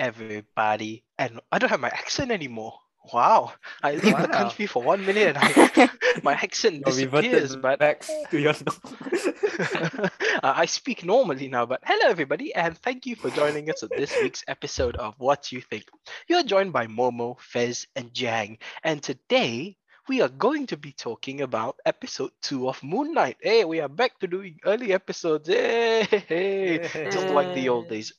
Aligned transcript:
everybody. 0.00 1.04
And 1.18 1.40
I 1.52 1.58
don't 1.58 1.70
have 1.70 1.80
my 1.80 1.88
accent 1.88 2.30
anymore. 2.32 2.74
Wow. 3.12 3.52
I 3.82 3.92
leave 3.92 4.02
the 4.02 4.10
Wow. 4.12 4.26
country 4.26 4.66
for 4.66 4.82
one 4.82 5.04
minute 5.04 5.36
and 5.36 5.38
I, 5.40 5.90
my 6.22 6.34
accent 6.34 6.82
You're 6.86 6.94
disappears, 6.94 7.56
but 7.56 7.78
back 7.78 8.02
to 8.30 8.38
your 8.38 8.54
Uh, 8.58 10.08
I 10.42 10.66
speak 10.66 11.04
normally 11.04 11.48
now, 11.48 11.66
but 11.66 11.80
hello 11.84 12.10
everybody, 12.10 12.54
and 12.54 12.76
thank 12.78 13.06
you 13.06 13.16
for 13.16 13.30
joining 13.30 13.70
us 13.70 13.82
on 13.82 13.90
this 13.96 14.14
week's 14.20 14.44
episode 14.48 14.96
of 14.96 15.14
What 15.18 15.52
You 15.52 15.60
Think. 15.60 15.84
You're 16.28 16.42
joined 16.44 16.72
by 16.72 16.86
Momo, 16.86 17.38
Fez, 17.40 17.86
and 17.96 18.12
Jang, 18.12 18.58
and 18.84 19.02
today 19.02 19.76
we 20.08 20.20
are 20.22 20.28
going 20.28 20.66
to 20.68 20.76
be 20.76 20.92
talking 20.92 21.40
about 21.42 21.76
episode 21.86 22.32
two 22.42 22.68
of 22.68 22.82
Moon 22.82 23.12
Knight. 23.14 23.36
Hey, 23.40 23.64
we 23.64 23.80
are 23.80 23.88
back 23.88 24.18
to 24.20 24.26
doing 24.26 24.58
early 24.64 24.92
episodes. 24.92 25.48
Hey, 25.48 26.04
Hey, 26.28 26.80
just 27.10 27.30
like 27.30 27.52
the 27.52 27.68
old 27.68 27.88
days. 27.88 28.12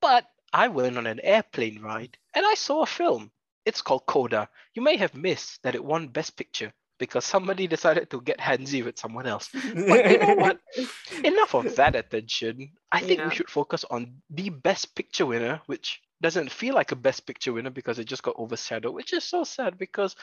But 0.00 0.24
I 0.52 0.68
went 0.68 0.96
on 0.98 1.06
an 1.06 1.20
airplane 1.22 1.80
ride 1.82 2.16
and 2.34 2.44
I 2.46 2.54
saw 2.54 2.82
a 2.82 2.86
film. 2.86 3.30
It's 3.64 3.82
called 3.82 4.06
Coda. 4.06 4.48
You 4.74 4.82
may 4.82 4.96
have 4.96 5.14
missed 5.14 5.62
that 5.62 5.74
it 5.74 5.84
won 5.84 6.08
Best 6.08 6.36
Picture 6.36 6.72
because 6.98 7.24
somebody 7.24 7.66
decided 7.68 8.10
to 8.10 8.20
get 8.20 8.38
handsy 8.38 8.84
with 8.84 8.98
someone 8.98 9.26
else. 9.26 9.48
But 9.52 10.10
you 10.10 10.18
know 10.18 10.34
what? 10.34 10.60
Enough 11.24 11.54
of 11.54 11.76
that 11.76 11.94
attention. 11.96 12.72
I 12.92 13.00
think 13.00 13.20
Yeah. 13.20 13.28
we 13.28 13.34
should 13.34 13.50
focus 13.50 13.84
on 13.90 14.22
the 14.30 14.50
best 14.50 14.94
picture 14.94 15.26
winner, 15.26 15.60
which 15.66 16.00
doesn't 16.22 16.50
feel 16.50 16.74
like 16.74 16.92
a 16.92 16.96
best 16.96 17.26
picture 17.26 17.52
winner 17.52 17.70
because 17.70 17.98
it 17.98 18.04
just 18.06 18.22
got 18.22 18.36
overshadowed, 18.38 18.94
which 18.94 19.12
is 19.12 19.24
so 19.24 19.44
sad 19.44 19.76
because 19.78 20.16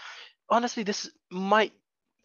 honestly, 0.49 0.83
this 0.83 1.09
might. 1.29 1.73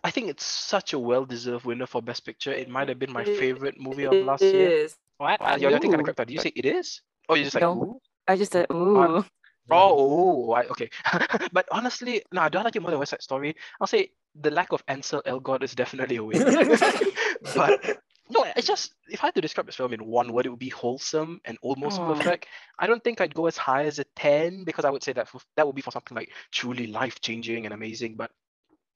I 0.05 0.10
think 0.12 0.29
it's 0.29 0.45
such 0.46 0.93
a 0.93 0.99
well-deserved 0.99 1.65
winner 1.66 1.87
for 1.87 2.01
Best 2.01 2.24
Picture. 2.24 2.52
It 2.52 2.69
might 2.69 2.88
have 2.88 3.01
been 3.01 3.13
my 3.13 3.24
It 3.24 3.37
favorite 3.37 3.80
movie 3.80 4.04
of 4.07 4.21
last 4.23 4.54
year. 4.54 4.71
is. 4.71 4.96
What? 5.19 5.41
Uh, 5.41 5.57
you're, 5.60 5.71
you're 5.71 5.80
thinking 5.80 5.91
kind 5.91 6.01
of 6.01 6.04
Ooh. 6.04 6.04
crypto. 6.04 6.24
Did 6.24 6.35
you 6.35 6.41
say 6.41 6.52
it 6.54 6.65
is? 6.65 7.01
Or 7.29 7.37
you 7.37 7.45
just 7.45 7.54
like, 7.54 7.62
No. 7.62 7.73
ooh? 7.73 8.01
I 8.26 8.37
just 8.37 8.52
said, 8.52 8.66
ooh. 8.73 9.24
Oh, 9.71 10.52
I, 10.52 10.65
okay. 10.65 10.88
but 11.52 11.66
honestly, 11.70 12.23
no, 12.32 12.43
I 12.43 12.48
don't 12.48 12.65
like 12.65 12.76
it 12.76 12.80
more 12.80 12.90
than 12.90 12.98
West 12.98 13.10
Side 13.10 13.23
Story. 13.23 13.54
I'll 13.80 13.87
say 13.87 14.12
the 14.40 14.51
lack 14.51 14.73
of 14.73 14.82
Ansel 14.88 15.23
Elgort 15.26 15.62
is 15.62 15.74
definitely 15.74 16.16
a 16.16 16.24
win. 16.24 16.43
but 17.54 18.01
no, 18.30 18.45
it's 18.57 18.66
just 18.66 18.95
if 19.09 19.23
I 19.23 19.29
had 19.29 19.35
to 19.35 19.40
describe 19.40 19.66
this 19.66 19.76
film 19.76 19.93
in 19.93 20.04
one 20.04 20.32
word, 20.32 20.46
it 20.46 20.51
would 20.51 20.59
be 20.59 20.68
wholesome 20.68 21.40
and 21.45 21.59
almost 21.60 22.01
Aw. 22.01 22.15
perfect. 22.15 22.46
I 22.79 22.87
don't 22.87 23.02
think 23.02 23.20
I'd 23.20 23.35
go 23.35 23.46
as 23.46 23.57
high 23.57 23.85
as 23.85 23.98
a 23.98 24.04
ten 24.16 24.65
because 24.65 24.85
I 24.85 24.90
would 24.90 25.02
say 25.02 25.13
that 25.13 25.29
for, 25.29 25.40
that 25.57 25.66
would 25.66 25.76
be 25.76 25.82
for 25.82 25.90
something 25.90 26.15
like 26.15 26.30
truly 26.51 26.87
life 26.87 27.20
changing 27.20 27.65
and 27.66 27.74
amazing. 27.74 28.16
But 28.16 28.30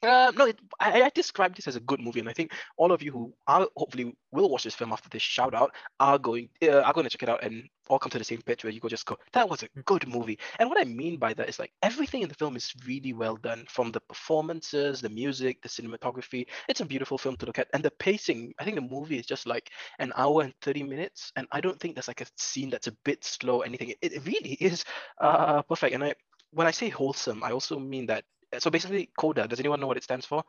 uh, 0.02 0.32
no, 0.36 0.46
it, 0.46 0.58
I, 0.80 1.02
I 1.02 1.10
describe 1.14 1.54
this 1.54 1.68
as 1.68 1.76
a 1.76 1.80
good 1.80 2.00
movie, 2.00 2.20
and 2.20 2.28
I 2.28 2.32
think 2.32 2.52
all 2.76 2.92
of 2.92 3.02
you 3.02 3.12
who 3.12 3.32
are 3.46 3.68
hopefully 3.76 4.14
will 4.32 4.48
watch 4.50 4.64
this 4.64 4.74
film 4.74 4.92
after 4.92 5.08
this 5.08 5.22
shout 5.22 5.54
out 5.54 5.74
are 6.00 6.18
going 6.18 6.48
uh, 6.62 6.80
are 6.80 6.92
going 6.92 7.04
to 7.04 7.10
check 7.10 7.22
it 7.22 7.28
out 7.28 7.44
and 7.44 7.68
all 7.88 7.98
come 7.98 8.10
to 8.10 8.18
the 8.18 8.24
same 8.24 8.40
page 8.42 8.64
where 8.64 8.72
you 8.72 8.80
go 8.80 8.88
just 8.88 9.06
go 9.06 9.16
that 9.32 9.48
was 9.48 9.62
a 9.62 9.68
good 9.82 10.06
movie. 10.08 10.38
And 10.58 10.68
what 10.68 10.80
I 10.80 10.84
mean 10.84 11.18
by 11.18 11.34
that 11.34 11.48
is 11.48 11.58
like 11.58 11.72
everything 11.82 12.22
in 12.22 12.28
the 12.28 12.34
film 12.34 12.56
is 12.56 12.72
really 12.86 13.12
well 13.12 13.36
done, 13.36 13.64
from 13.68 13.92
the 13.92 14.00
performances, 14.00 15.00
the 15.00 15.08
music, 15.08 15.62
the 15.62 15.68
cinematography. 15.68 16.46
It's 16.68 16.80
a 16.80 16.84
beautiful 16.86 17.18
film 17.18 17.36
to 17.36 17.46
look 17.46 17.58
at, 17.58 17.68
and 17.72 17.82
the 17.82 17.90
pacing. 17.92 18.54
I 18.58 18.64
think 18.64 18.76
the 18.76 18.82
movie 18.82 19.18
is 19.18 19.26
just 19.26 19.46
like 19.46 19.70
an 19.98 20.12
hour 20.16 20.42
and 20.42 20.54
thirty 20.62 20.82
minutes, 20.82 21.32
and 21.36 21.46
I 21.52 21.60
don't 21.60 21.78
think 21.78 21.94
there's 21.94 22.08
like 22.08 22.22
a 22.22 22.26
scene 22.36 22.70
that's 22.70 22.88
a 22.88 22.96
bit 23.04 23.24
slow. 23.24 23.60
or 23.62 23.66
Anything. 23.66 23.90
It, 23.90 24.12
it 24.14 24.26
really 24.26 24.52
is 24.60 24.84
uh 25.20 25.62
perfect. 25.62 25.94
And 25.94 26.04
I 26.04 26.14
when 26.50 26.66
I 26.66 26.70
say 26.72 26.88
wholesome, 26.88 27.42
I 27.44 27.52
also 27.52 27.78
mean 27.78 28.06
that 28.06 28.24
so 28.58 28.70
basically 28.70 29.10
coda 29.18 29.46
does 29.46 29.60
anyone 29.60 29.80
know 29.80 29.86
what 29.86 29.96
it 29.96 30.04
stands 30.04 30.26
for? 30.26 30.44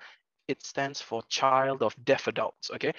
It 0.48 0.64
stands 0.66 1.02
for 1.02 1.22
child 1.30 1.84
of 1.84 1.96
deaf 2.04 2.28
adults 2.28 2.72
okay? 2.72 2.94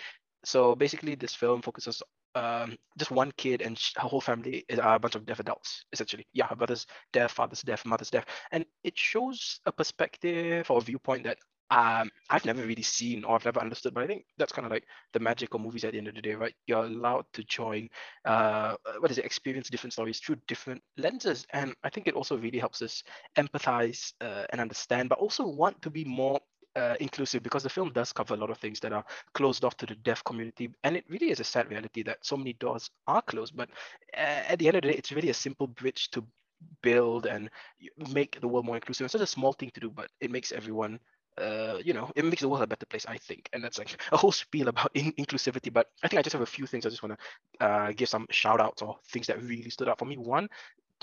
So 0.44 0.74
basically 0.74 1.14
this 1.14 1.34
film 1.34 1.62
focuses 1.62 2.02
um 2.34 2.76
just 2.98 3.10
one 3.12 3.32
kid 3.36 3.62
and 3.62 3.80
her 3.96 4.08
whole 4.08 4.20
family 4.20 4.64
is 4.68 4.78
are 4.78 4.96
a 4.96 4.98
bunch 4.98 5.14
of 5.14 5.24
deaf 5.26 5.40
adults 5.40 5.84
essentially. 5.92 6.26
Yeah 6.32 6.46
her 6.46 6.56
brother's 6.56 6.86
deaf 7.12 7.32
father's 7.32 7.62
deaf 7.62 7.84
mother's 7.84 8.10
deaf. 8.10 8.24
And 8.52 8.64
it 8.82 8.98
shows 8.98 9.60
a 9.66 9.72
perspective 9.72 10.70
or 10.70 10.78
a 10.78 10.82
viewpoint 10.82 11.24
that 11.24 11.38
um 11.70 12.10
i've 12.30 12.44
never 12.44 12.62
really 12.62 12.82
seen 12.82 13.24
or 13.24 13.34
i've 13.34 13.44
never 13.44 13.60
understood 13.60 13.94
but 13.94 14.04
i 14.04 14.06
think 14.06 14.24
that's 14.36 14.52
kind 14.52 14.66
of 14.66 14.72
like 14.72 14.84
the 15.12 15.18
magic 15.20 15.54
of 15.54 15.60
movies 15.60 15.84
at 15.84 15.92
the 15.92 15.98
end 15.98 16.08
of 16.08 16.14
the 16.14 16.20
day 16.22 16.34
right 16.34 16.54
you're 16.66 16.84
allowed 16.84 17.24
to 17.32 17.42
join 17.44 17.88
uh 18.26 18.74
what 19.00 19.10
is 19.10 19.18
it 19.18 19.24
experience 19.24 19.70
different 19.70 19.92
stories 19.92 20.20
through 20.20 20.36
different 20.46 20.82
lenses 20.98 21.46
and 21.52 21.74
i 21.82 21.88
think 21.88 22.06
it 22.06 22.14
also 22.14 22.36
really 22.36 22.58
helps 22.58 22.82
us 22.82 23.02
empathize 23.36 24.12
uh, 24.20 24.44
and 24.50 24.60
understand, 24.60 25.08
but 25.08 25.18
also 25.18 25.46
want 25.46 25.80
to 25.82 25.90
be 25.90 26.04
more 26.04 26.38
uh, 26.76 26.94
inclusive 27.00 27.42
because 27.42 27.62
the 27.62 27.68
film 27.68 27.90
does 27.92 28.12
cover 28.12 28.34
a 28.34 28.36
lot 28.36 28.50
of 28.50 28.58
things 28.58 28.80
that 28.80 28.92
are 28.92 29.04
closed 29.32 29.64
off 29.64 29.76
to 29.76 29.86
the 29.86 29.94
deaf 29.96 30.22
community. 30.24 30.72
And 30.82 30.96
it 30.96 31.04
really 31.08 31.30
is 31.30 31.40
a 31.40 31.44
sad 31.44 31.70
reality 31.70 32.02
that 32.02 32.24
so 32.24 32.36
many 32.36 32.54
doors 32.54 32.90
are 33.06 33.22
closed. 33.22 33.56
But 33.56 33.70
uh, 34.16 34.20
at 34.48 34.58
the 34.58 34.66
end 34.68 34.76
of 34.76 34.82
the 34.82 34.88
day, 34.88 34.94
it's 34.98 35.12
really 35.12 35.30
a 35.30 35.34
simple 35.34 35.68
bridge 35.68 36.10
to 36.10 36.24
build 36.82 37.26
and 37.26 37.50
make 38.12 38.40
the 38.40 38.48
world 38.48 38.64
more 38.66 38.76
inclusive. 38.76 39.04
It's 39.04 39.12
such 39.12 39.20
a 39.20 39.26
small 39.26 39.52
thing 39.52 39.70
to 39.74 39.80
do, 39.80 39.90
but 39.90 40.10
it 40.20 40.30
makes 40.30 40.52
everyone. 40.52 40.98
Uh, 41.40 41.78
you 41.84 41.92
know, 41.92 42.10
it 42.14 42.24
makes 42.24 42.42
the 42.42 42.48
world 42.48 42.62
a 42.62 42.66
better 42.66 42.86
place, 42.86 43.06
I 43.06 43.16
think, 43.18 43.48
and 43.52 43.62
that's 43.62 43.78
like 43.78 44.00
a 44.12 44.16
whole 44.16 44.32
spiel 44.32 44.68
about 44.68 44.90
in- 44.94 45.12
inclusivity. 45.14 45.72
But 45.72 45.88
I 46.02 46.08
think 46.08 46.18
I 46.18 46.22
just 46.22 46.32
have 46.34 46.42
a 46.42 46.46
few 46.46 46.66
things 46.66 46.86
I 46.86 46.90
just 46.90 47.02
want 47.02 47.18
to 47.60 47.66
uh, 47.66 47.92
give 47.92 48.08
some 48.08 48.26
shout 48.30 48.60
outs 48.60 48.82
or 48.82 48.98
things 49.08 49.26
that 49.26 49.42
really 49.42 49.70
stood 49.70 49.88
out 49.88 49.98
for 49.98 50.04
me. 50.04 50.16
One, 50.16 50.48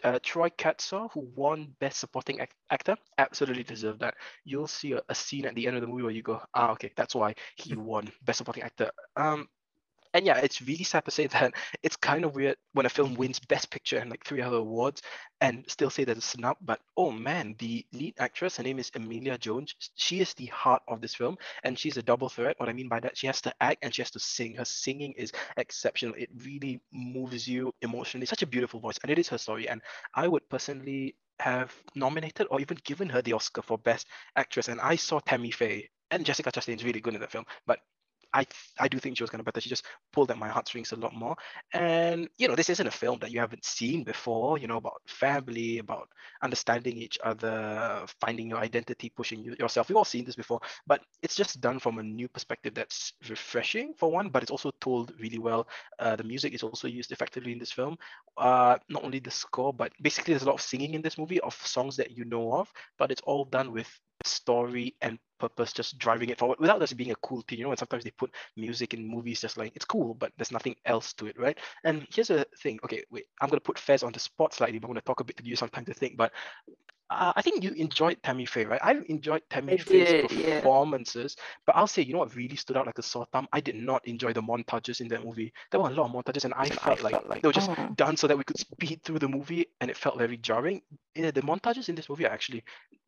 uh, 0.03 0.19
Troy 0.23 0.49
Kotsur, 0.49 1.11
who 1.11 1.29
won 1.35 1.75
Best 1.79 1.99
Supporting 1.99 2.39
Ac- 2.41 2.51
Actor, 2.69 2.97
absolutely 3.17 3.63
deserved 3.63 3.99
that. 4.01 4.15
You'll 4.45 4.67
see 4.67 4.93
a, 4.93 5.01
a 5.09 5.15
scene 5.15 5.45
at 5.45 5.55
the 5.55 5.67
end 5.67 5.75
of 5.75 5.81
the 5.81 5.87
movie 5.87 6.03
where 6.03 6.11
you 6.11 6.23
go, 6.23 6.41
ah, 6.53 6.71
okay, 6.71 6.91
that's 6.95 7.15
why 7.15 7.35
he 7.55 7.75
won 7.75 8.11
Best 8.23 8.39
Supporting 8.39 8.63
Actor. 8.63 8.91
Um, 9.15 9.47
and 10.13 10.25
yeah, 10.25 10.37
it's 10.37 10.61
really 10.61 10.83
sad 10.83 11.05
to 11.05 11.11
say 11.11 11.27
that 11.27 11.53
it's 11.83 11.95
kind 11.95 12.25
of 12.25 12.35
weird 12.35 12.57
when 12.73 12.85
a 12.85 12.89
film 12.89 13.15
wins 13.15 13.39
Best 13.39 13.71
Picture 13.71 13.97
and 13.97 14.09
like 14.09 14.25
three 14.25 14.41
other 14.41 14.57
awards 14.57 15.01
and 15.39 15.63
still 15.67 15.89
say 15.89 16.03
that 16.03 16.17
it's 16.17 16.25
snub. 16.25 16.57
But 16.61 16.79
oh 16.97 17.11
man, 17.11 17.55
the 17.59 17.85
lead 17.93 18.15
actress, 18.19 18.57
her 18.57 18.63
name 18.63 18.79
is 18.79 18.91
Emilia 18.95 19.37
Jones. 19.37 19.75
She 19.95 20.19
is 20.19 20.33
the 20.33 20.47
heart 20.47 20.81
of 20.87 21.01
this 21.01 21.15
film, 21.15 21.37
and 21.63 21.77
she's 21.77 21.97
a 21.97 22.03
double 22.03 22.29
threat. 22.29 22.55
What 22.59 22.69
I 22.69 22.73
mean 22.73 22.89
by 22.89 22.99
that, 23.01 23.17
she 23.17 23.27
has 23.27 23.41
to 23.41 23.53
act 23.61 23.79
and 23.83 23.93
she 23.93 24.01
has 24.01 24.11
to 24.11 24.19
sing. 24.19 24.55
Her 24.55 24.65
singing 24.65 25.13
is 25.13 25.31
exceptional. 25.57 26.15
It 26.17 26.29
really 26.45 26.81
moves 26.91 27.47
you 27.47 27.73
emotionally. 27.81 28.25
Such 28.25 28.43
a 28.43 28.47
beautiful 28.47 28.79
voice, 28.79 28.97
and 29.03 29.11
it 29.11 29.19
is 29.19 29.29
her 29.29 29.37
story. 29.37 29.67
And 29.69 29.81
I 30.13 30.27
would 30.27 30.47
personally 30.49 31.15
have 31.39 31.73
nominated 31.95 32.47
or 32.51 32.61
even 32.61 32.77
given 32.83 33.09
her 33.09 33.21
the 33.21 33.33
Oscar 33.33 33.61
for 33.61 33.77
Best 33.77 34.07
Actress. 34.35 34.67
And 34.67 34.79
I 34.79 34.95
saw 34.95 35.19
Tammy 35.19 35.51
Faye 35.51 35.89
and 36.11 36.25
Jessica 36.25 36.51
Chastain 36.51 36.75
is 36.75 36.83
really 36.83 36.99
good 37.01 37.15
in 37.15 37.21
the 37.21 37.27
film, 37.27 37.45
but 37.65 37.79
I 38.33 38.45
I 38.79 38.87
do 38.87 38.99
think 38.99 39.17
she 39.17 39.23
was 39.23 39.29
kind 39.29 39.39
of 39.39 39.45
better. 39.45 39.61
She 39.61 39.69
just 39.69 39.85
pulled 40.13 40.31
at 40.31 40.37
my 40.37 40.47
heartstrings 40.49 40.91
a 40.91 40.95
lot 40.95 41.13
more. 41.13 41.35
And 41.73 42.29
you 42.37 42.47
know, 42.47 42.55
this 42.55 42.69
isn't 42.69 42.87
a 42.87 42.91
film 42.91 43.19
that 43.19 43.31
you 43.31 43.39
haven't 43.39 43.65
seen 43.65 44.03
before. 44.03 44.57
You 44.57 44.67
know, 44.67 44.77
about 44.77 45.01
family, 45.07 45.79
about 45.79 46.09
understanding 46.41 46.97
each 46.97 47.19
other, 47.23 48.05
finding 48.19 48.49
your 48.49 48.59
identity, 48.59 49.09
pushing 49.15 49.43
you, 49.43 49.55
yourself. 49.59 49.89
We've 49.89 49.97
all 49.97 50.05
seen 50.05 50.25
this 50.25 50.35
before, 50.35 50.61
but 50.87 51.01
it's 51.21 51.35
just 51.35 51.61
done 51.61 51.79
from 51.79 51.99
a 51.99 52.03
new 52.03 52.27
perspective 52.27 52.73
that's 52.73 53.13
refreshing 53.29 53.93
for 53.97 54.11
one. 54.11 54.29
But 54.29 54.43
it's 54.43 54.51
also 54.51 54.71
told 54.79 55.13
really 55.19 55.39
well. 55.39 55.67
Uh, 55.99 56.15
the 56.15 56.23
music 56.23 56.53
is 56.53 56.63
also 56.63 56.87
used 56.87 57.11
effectively 57.11 57.51
in 57.51 57.59
this 57.59 57.71
film. 57.71 57.97
Uh, 58.37 58.77
not 58.89 59.03
only 59.03 59.19
the 59.19 59.31
score, 59.31 59.73
but 59.73 59.91
basically 60.01 60.33
there's 60.33 60.43
a 60.43 60.47
lot 60.47 60.55
of 60.55 60.61
singing 60.61 60.93
in 60.93 61.01
this 61.01 61.17
movie 61.17 61.39
of 61.41 61.53
songs 61.55 61.97
that 61.97 62.11
you 62.11 62.25
know 62.25 62.53
of, 62.53 62.71
but 62.97 63.11
it's 63.11 63.21
all 63.21 63.45
done 63.45 63.71
with 63.71 63.89
story 64.25 64.95
and 65.01 65.17
purpose 65.39 65.73
just 65.73 65.97
driving 65.97 66.29
it 66.29 66.37
forward 66.37 66.59
without 66.59 66.79
this 66.79 66.93
being 66.93 67.11
a 67.11 67.15
cool 67.15 67.43
thing 67.47 67.57
you 67.57 67.63
know 67.63 67.71
and 67.71 67.79
sometimes 67.79 68.03
they 68.03 68.11
put 68.11 68.31
music 68.55 68.93
in 68.93 69.07
movies 69.07 69.41
just 69.41 69.57
like 69.57 69.71
it's 69.75 69.85
cool 69.85 70.13
but 70.13 70.31
there's 70.37 70.51
nothing 70.51 70.75
else 70.85 71.13
to 71.13 71.25
it 71.25 71.39
right? 71.39 71.57
And 71.83 72.05
here's 72.13 72.29
a 72.29 72.45
thing 72.61 72.79
okay 72.83 73.03
wait 73.09 73.25
i'm 73.41 73.49
going 73.49 73.59
to 73.59 73.63
put 73.63 73.79
Fez 73.79 74.03
on 74.03 74.11
the 74.11 74.19
spot 74.19 74.53
slightly 74.53 74.79
but 74.79 74.87
i'm 74.87 74.93
going 74.93 75.01
to 75.01 75.05
talk 75.05 75.19
a 75.19 75.23
bit 75.23 75.37
to 75.37 75.43
give 75.43 75.49
you 75.49 75.55
some 75.55 75.69
time 75.69 75.85
to 75.85 75.93
think 75.93 76.17
but 76.17 76.31
uh, 77.11 77.33
I 77.35 77.41
think 77.41 77.63
you 77.63 77.71
enjoyed 77.71 78.23
Tammy 78.23 78.45
Faye, 78.45 78.65
right? 78.65 78.79
I 78.83 78.93
enjoyed 79.09 79.43
Tammy 79.49 79.73
I 79.73 79.77
Faye's 79.77 80.13
did, 80.15 80.31
yeah. 80.31 80.61
performances, 80.61 81.35
but 81.65 81.75
I'll 81.75 81.87
say, 81.87 82.01
you 82.01 82.13
know 82.13 82.19
what 82.19 82.35
really 82.35 82.55
stood 82.55 82.77
out 82.77 82.85
like 82.85 82.97
a 82.99 83.03
sore 83.03 83.27
thumb? 83.33 83.47
I 83.53 83.59
did 83.61 83.75
not 83.75 84.07
enjoy 84.07 84.33
the 84.33 84.41
montages 84.41 85.01
in 85.01 85.09
that 85.09 85.23
movie. 85.25 85.53
There 85.71 85.79
were 85.81 85.89
a 85.89 85.93
lot 85.93 86.05
of 86.07 86.11
montages, 86.13 86.45
and 86.45 86.53
I 86.53 86.69
felt 86.69 87.01
like, 87.01 87.19
they 87.41 87.47
were 87.49 87.53
just 87.53 87.71
Oh. 87.77 87.95
done 87.95 88.17
so 88.17 88.27
that 88.27 88.37
we 88.37 88.43
could 88.45 88.57
speed 88.59 89.01
through 89.03 89.19
the 89.19 89.27
movie, 89.27 89.67
and 89.81 89.91
it 89.91 89.97
felt 89.97 90.17
very 90.17 90.37
jarring. 90.37 90.81
Yeah, 91.15 91.31
the 91.31 91.41
montages 91.41 91.89
in 91.89 91.95
this 91.95 92.09
movie 92.09 92.25
are 92.25 92.31
actually 92.31 92.63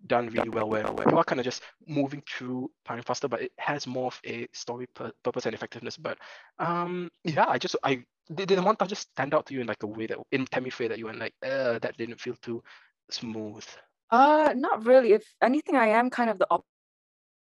done 0.06 0.30
really 0.30 0.50
well, 0.50 0.70
where 0.70 0.88
you 1.08 1.18
are 1.18 1.24
kind 1.24 1.40
of 1.40 1.46
just 1.46 1.64
moving 1.88 2.22
through 2.30 2.72
time 2.86 3.02
faster, 3.04 3.28
but 3.30 3.42
it 3.42 3.52
has 3.58 3.88
more 3.88 4.08
of 4.08 4.20
a 4.26 4.48
story 4.54 4.88
pur- 4.94 5.14
purpose 5.24 5.46
and 5.46 5.56
effectiveness. 5.56 5.98
But 5.98 6.18
um, 6.60 7.10
yeah, 7.24 7.46
I 7.48 7.58
just 7.58 7.76
I 7.84 8.04
did, 8.34 8.50
did 8.50 8.58
the 8.58 8.62
montages 8.62 8.98
stand 8.98 9.34
out 9.34 9.46
to 9.48 9.54
you 9.54 9.62
in 9.62 9.68
like 9.68 9.84
a 9.84 9.88
way 9.88 10.08
that 10.08 10.18
in 10.32 10.46
Tammy 10.46 10.70
Faye 10.70 10.88
that 10.90 11.00
you 11.00 11.06
went 11.06 11.20
like, 11.20 11.34
uh, 11.44 11.80
that 11.80 11.98
didn't 11.98 12.20
feel 12.20 12.36
too 12.42 12.64
smooth. 13.10 13.66
Uh, 14.14 14.54
not 14.56 14.86
really. 14.86 15.14
If 15.14 15.26
anything, 15.42 15.76
I 15.76 15.88
am 15.88 16.12
kind 16.12 16.30
of 16.30 16.38
the 16.38 16.46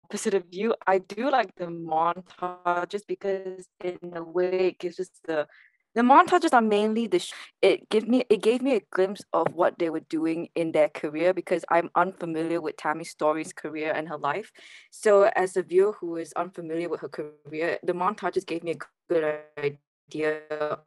opposite 0.09 0.33
of 0.33 0.45
you. 0.51 0.73
I 0.87 0.99
do 0.99 1.29
like 1.29 1.53
the 1.55 1.65
montage 1.65 2.87
just 2.87 3.07
because 3.07 3.67
in 3.83 3.99
a 4.15 4.23
way 4.23 4.67
it 4.69 4.79
gives 4.79 4.97
us 4.97 5.09
the 5.25 5.47
the 5.95 6.01
montages 6.01 6.53
are 6.53 6.61
mainly 6.61 7.07
the 7.07 7.19
sh- 7.19 7.33
it 7.61 7.89
give 7.89 8.07
me 8.07 8.23
it 8.29 8.41
gave 8.41 8.61
me 8.61 8.75
a 8.75 8.81
glimpse 8.93 9.21
of 9.33 9.53
what 9.53 9.77
they 9.79 9.89
were 9.89 10.05
doing 10.17 10.47
in 10.55 10.71
their 10.71 10.87
career 10.87 11.33
because 11.33 11.65
I'm 11.69 11.89
unfamiliar 11.95 12.61
with 12.61 12.77
Tammy 12.77 13.03
Story's 13.03 13.51
career 13.51 13.91
and 13.91 14.07
her 14.07 14.17
life. 14.17 14.53
So 14.91 15.29
as 15.35 15.57
a 15.57 15.63
viewer 15.63 15.91
who 15.91 16.15
is 16.15 16.31
unfamiliar 16.37 16.87
with 16.87 17.01
her 17.01 17.09
career, 17.09 17.79
the 17.83 17.91
montages 17.91 18.45
gave 18.45 18.63
me 18.63 18.71
a 18.71 19.13
good 19.13 19.41
idea 19.57 20.39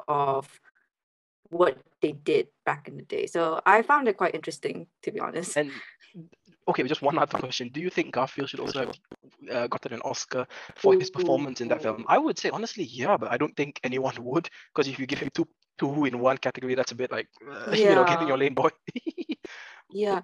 of 0.08 0.48
what 1.50 1.76
they 2.04 2.12
did 2.12 2.48
back 2.66 2.86
in 2.86 2.98
the 2.98 3.02
day. 3.02 3.26
So 3.26 3.60
I 3.64 3.80
found 3.80 4.08
it 4.08 4.18
quite 4.18 4.34
interesting, 4.34 4.86
to 5.04 5.10
be 5.10 5.20
honest. 5.20 5.56
And 5.56 5.70
okay, 6.68 6.82
just 6.82 7.00
one 7.00 7.18
other 7.18 7.38
question: 7.38 7.70
Do 7.72 7.80
you 7.80 7.88
think 7.88 8.12
Garfield 8.12 8.50
should 8.50 8.60
also 8.60 8.80
have 8.80 8.96
uh, 9.50 9.66
gotten 9.68 9.94
an 9.94 10.02
Oscar 10.02 10.46
for 10.76 10.94
his 10.94 11.10
performance 11.10 11.62
in 11.62 11.68
that 11.68 11.82
film? 11.82 12.04
I 12.06 12.18
would 12.18 12.38
say 12.38 12.50
honestly, 12.50 12.84
yeah, 12.84 13.16
but 13.16 13.32
I 13.32 13.38
don't 13.38 13.56
think 13.56 13.80
anyone 13.82 14.16
would 14.20 14.50
because 14.74 14.86
if 14.86 14.98
you 14.98 15.06
give 15.06 15.20
him 15.20 15.30
two 15.32 15.48
two 15.78 16.04
in 16.04 16.18
one 16.18 16.36
category, 16.36 16.74
that's 16.74 16.92
a 16.92 17.00
bit 17.02 17.10
like 17.10 17.28
uh, 17.50 17.70
you 17.72 17.94
know, 17.94 18.04
get 18.04 18.20
in 18.20 18.28
your 18.28 18.38
lane, 18.38 18.54
boy. 18.54 18.68
yeah. 19.90 20.20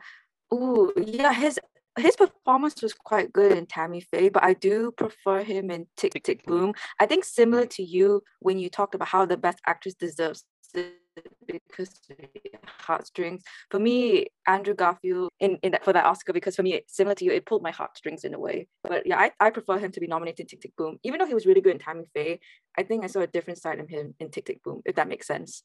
Oh, 0.51 0.93
yeah. 0.97 1.33
His 1.33 1.59
his 1.99 2.15
performance 2.17 2.83
was 2.83 2.93
quite 2.93 3.33
good 3.33 3.53
in 3.53 3.65
Tammy 3.67 4.01
Faye, 4.01 4.29
but 4.29 4.45
I 4.45 4.53
do 4.53 4.93
prefer 4.93 5.43
him 5.43 5.71
in 5.71 5.87
Tick 5.97 6.13
Tick, 6.13 6.25
Tick 6.25 6.45
Boom. 6.45 6.75
I 7.01 7.07
think 7.07 7.25
similar 7.25 7.67
to 7.77 7.83
you 7.83 8.23
when 8.41 8.59
you 8.59 8.69
talked 8.69 8.95
about 8.95 9.09
how 9.09 9.25
the 9.25 9.37
best 9.37 9.59
actress 9.67 9.95
deserves 9.95 10.45
because 11.47 11.91
heartstrings. 12.67 13.43
For 13.71 13.79
me, 13.79 14.27
Andrew 14.47 14.75
Garfield 14.75 15.31
in, 15.39 15.59
in 15.63 15.73
that 15.73 15.85
for 15.85 15.93
that 15.93 16.05
Oscar, 16.05 16.33
because 16.33 16.57
for 16.57 16.63
me, 16.63 16.81
similar 16.87 17.15
to 17.17 17.25
you, 17.25 17.33
it 17.33 17.47
pulled 17.47 17.63
my 17.63 17.71
heartstrings 17.71 18.25
in 18.25 18.35
a 18.35 18.39
way. 18.39 18.69
But 18.83 19.07
yeah, 19.07 19.19
I, 19.19 19.31
I 19.39 19.51
prefer 19.51 19.79
him 19.79 19.93
to 19.93 20.01
be 20.01 20.07
nominated 20.07 20.41
in 20.41 20.47
Tick 20.47 20.61
Tick 20.63 20.77
Boom. 20.77 20.99
Even 21.03 21.19
though 21.19 21.27
he 21.27 21.35
was 21.35 21.47
really 21.47 21.61
good 21.61 21.73
in 21.73 21.79
Tammy 21.79 22.05
Faye, 22.15 22.41
I 22.77 22.83
think 22.83 23.05
I 23.05 23.09
saw 23.09 23.21
a 23.21 23.27
different 23.27 23.61
side 23.61 23.81
of 23.81 23.89
him 23.89 24.15
in 24.19 24.31
Tick 24.31 24.47
Tick 24.47 24.63
Boom, 24.63 24.83
if 24.85 24.97
that 24.97 25.09
makes 25.09 25.27
sense 25.27 25.63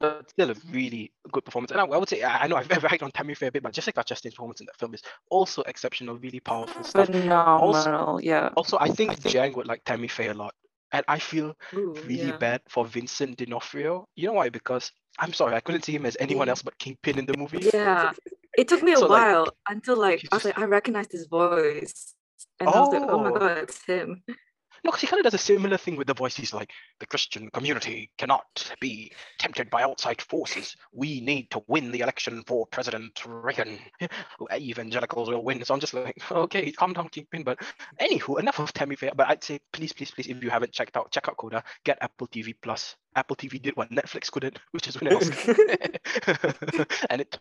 but 0.00 0.28
still 0.28 0.50
a 0.50 0.54
really 0.70 1.12
good 1.32 1.44
performance. 1.44 1.70
And 1.70 1.80
I, 1.80 1.84
I 1.84 1.96
would 1.96 2.08
say 2.08 2.22
I, 2.22 2.46
know 2.46 2.56
I've 2.56 2.70
ever 2.70 2.88
hyped 2.88 3.02
on 3.02 3.12
Tammy 3.12 3.34
Faye 3.34 3.46
a 3.46 3.52
bit, 3.52 3.62
but 3.62 3.72
Jessica 3.72 4.00
Chastain's 4.00 4.34
performance 4.34 4.60
in 4.60 4.66
that 4.66 4.76
film 4.76 4.92
is 4.92 5.02
also 5.30 5.62
exceptional, 5.62 6.16
really 6.16 6.40
powerful 6.40 6.82
stuff. 6.82 7.06
Phenomenal, 7.06 7.58
also, 7.58 8.18
yeah. 8.18 8.50
Also, 8.56 8.76
I 8.80 8.88
think 8.88 9.22
Jang 9.24 9.52
would 9.54 9.66
like 9.66 9.84
Tammy 9.84 10.08
Faye 10.08 10.28
a 10.28 10.34
lot, 10.34 10.54
and 10.94 11.04
I 11.08 11.18
feel 11.18 11.56
Ooh, 11.74 11.94
really 12.06 12.28
yeah. 12.28 12.36
bad 12.36 12.62
for 12.68 12.86
Vincent 12.86 13.36
D'Onofrio. 13.36 14.06
You 14.14 14.28
know 14.28 14.34
why? 14.34 14.48
Because 14.48 14.92
I'm 15.18 15.32
sorry, 15.32 15.54
I 15.56 15.60
couldn't 15.60 15.84
see 15.84 15.92
him 15.92 16.06
as 16.06 16.16
anyone 16.20 16.48
else 16.48 16.62
but 16.62 16.78
Kingpin 16.78 17.18
in 17.18 17.26
the 17.26 17.36
movie. 17.36 17.68
Yeah, 17.74 18.12
it 18.56 18.68
took 18.68 18.82
me 18.82 18.92
a 18.92 18.96
so, 18.96 19.08
while 19.08 19.40
like, 19.40 19.52
until 19.68 19.96
like 19.98 20.22
I 20.30 20.36
was 20.36 20.44
like 20.44 20.58
I 20.58 20.64
recognized 20.64 21.10
his 21.10 21.26
voice, 21.26 22.14
and 22.60 22.68
oh. 22.68 22.72
I 22.72 22.80
was 22.80 22.92
like, 22.92 23.10
oh 23.10 23.18
my 23.18 23.30
oh. 23.30 23.38
god, 23.38 23.58
it's 23.58 23.84
him. 23.84 24.22
No, 24.84 24.90
because 24.90 25.00
he 25.00 25.06
kind 25.06 25.20
of 25.20 25.24
does 25.24 25.40
a 25.40 25.42
similar 25.42 25.78
thing 25.78 25.96
with 25.96 26.06
the 26.06 26.14
voice. 26.14 26.36
He's 26.36 26.52
like, 26.52 26.70
the 27.00 27.06
Christian 27.06 27.48
community 27.50 28.10
cannot 28.18 28.70
be 28.80 29.12
tempted 29.38 29.70
by 29.70 29.82
outside 29.82 30.20
forces. 30.20 30.76
We 30.92 31.22
need 31.22 31.50
to 31.52 31.62
win 31.66 31.90
the 31.90 32.00
election 32.00 32.44
for 32.46 32.66
President 32.66 33.18
Reagan. 33.26 33.78
Evangelicals 34.54 35.30
will 35.30 35.42
win. 35.42 35.64
So 35.64 35.72
I'm 35.72 35.80
just 35.80 35.94
like, 35.94 36.18
okay, 36.30 36.70
calm 36.72 36.92
down, 36.92 37.08
Kingpin. 37.08 37.44
But 37.44 37.60
anywho, 37.98 38.38
enough 38.38 38.58
of 38.58 38.74
Tammy 38.74 38.96
Faye. 38.96 39.12
But 39.16 39.30
I'd 39.30 39.42
say, 39.42 39.58
please, 39.72 39.94
please, 39.94 40.10
please, 40.10 40.26
if 40.26 40.44
you 40.44 40.50
haven't 40.50 40.72
checked 40.72 40.98
out, 40.98 41.10
check 41.10 41.28
out 41.28 41.38
Coda. 41.38 41.64
Get 41.84 41.96
Apple 42.02 42.26
TV 42.26 42.54
Plus. 42.60 42.94
Apple 43.16 43.36
TV 43.36 43.60
did 43.60 43.76
what 43.76 43.90
Netflix 43.90 44.30
couldn't, 44.30 44.58
which 44.72 44.88
is 44.88 45.00
when 45.00 45.12
it 45.12 45.18
was, 45.18 45.30
and 47.10 47.20
it 47.20 47.38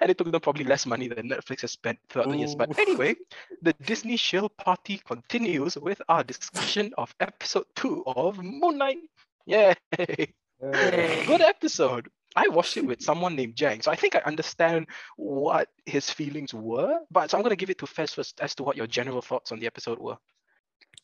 and 0.00 0.10
it 0.10 0.18
took 0.18 0.30
them 0.30 0.40
probably 0.40 0.64
less 0.64 0.86
money 0.86 1.08
than 1.08 1.28
Netflix 1.28 1.62
has 1.62 1.72
spent 1.72 1.98
throughout 2.08 2.28
the 2.28 2.36
years. 2.36 2.54
But 2.54 2.78
anyway, 2.78 3.16
the 3.62 3.72
Disney 3.84 4.16
Shield 4.16 4.56
party 4.56 5.00
continues 5.06 5.76
with 5.76 6.00
our 6.08 6.22
discussion 6.22 6.92
of 6.98 7.14
episode 7.20 7.66
two 7.74 8.02
of 8.06 8.38
Moon 8.38 8.78
Knight. 8.78 8.98
Yay! 9.46 9.74
Good 9.96 11.40
episode. 11.40 12.08
I 12.34 12.48
watched 12.48 12.76
it 12.76 12.84
with 12.84 13.00
someone 13.00 13.34
named 13.34 13.56
Jang, 13.56 13.80
so 13.80 13.90
I 13.90 13.96
think 13.96 14.14
I 14.14 14.20
understand 14.20 14.88
what 15.16 15.68
his 15.86 16.10
feelings 16.10 16.52
were. 16.52 16.98
But 17.10 17.30
so 17.30 17.38
I'm 17.38 17.42
gonna 17.42 17.56
give 17.56 17.70
it 17.70 17.78
to 17.78 17.86
Fez 17.86 18.12
first 18.12 18.40
as 18.40 18.54
to 18.56 18.62
what 18.62 18.76
your 18.76 18.86
general 18.86 19.22
thoughts 19.22 19.52
on 19.52 19.58
the 19.58 19.66
episode 19.66 19.98
were. 19.98 20.18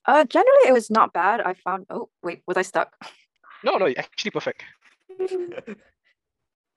Uh, 0.04 0.24
generally, 0.24 0.68
it 0.68 0.72
was 0.72 0.90
not 0.90 1.12
bad. 1.12 1.40
I 1.40 1.54
found. 1.54 1.86
Oh 1.88 2.10
wait, 2.22 2.42
was 2.46 2.56
I 2.56 2.62
stuck? 2.62 2.92
No, 3.64 3.76
no, 3.76 3.86
actually 3.96 4.30
perfect. 4.30 4.64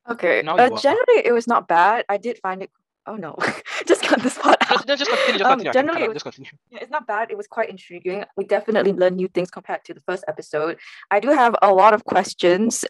okay. 0.09 0.43
Uh, 0.45 0.69
generally, 0.79 1.25
it 1.25 1.33
was 1.33 1.47
not 1.47 1.67
bad. 1.67 2.05
I 2.09 2.17
did 2.17 2.37
find 2.39 2.61
it 2.61 2.69
oh 3.07 3.15
no, 3.15 3.35
just 3.87 4.03
cut 4.03 4.21
this 4.21 4.37
part. 4.37 4.54
Just, 4.85 4.99
just 4.99 5.11
continue, 5.11 5.39
just 5.39 5.49
um, 5.49 5.59
continue. 5.59 5.73
generally, 5.73 6.03
it 6.03 6.07
was, 6.09 6.15
just 6.15 6.25
continue. 6.25 6.51
Yeah, 6.69 6.79
it's 6.81 6.91
not 6.91 7.07
bad. 7.07 7.31
It 7.31 7.37
was 7.37 7.47
quite 7.47 7.69
intriguing. 7.69 8.23
We 8.37 8.45
definitely 8.45 8.93
learned 8.93 9.17
new 9.17 9.27
things 9.27 9.49
compared 9.51 9.83
to 9.85 9.93
the 9.93 10.01
first 10.01 10.23
episode. 10.27 10.77
I 11.11 11.19
do 11.19 11.29
have 11.29 11.55
a 11.61 11.73
lot 11.73 11.93
of 11.93 12.05
questions. 12.05 12.85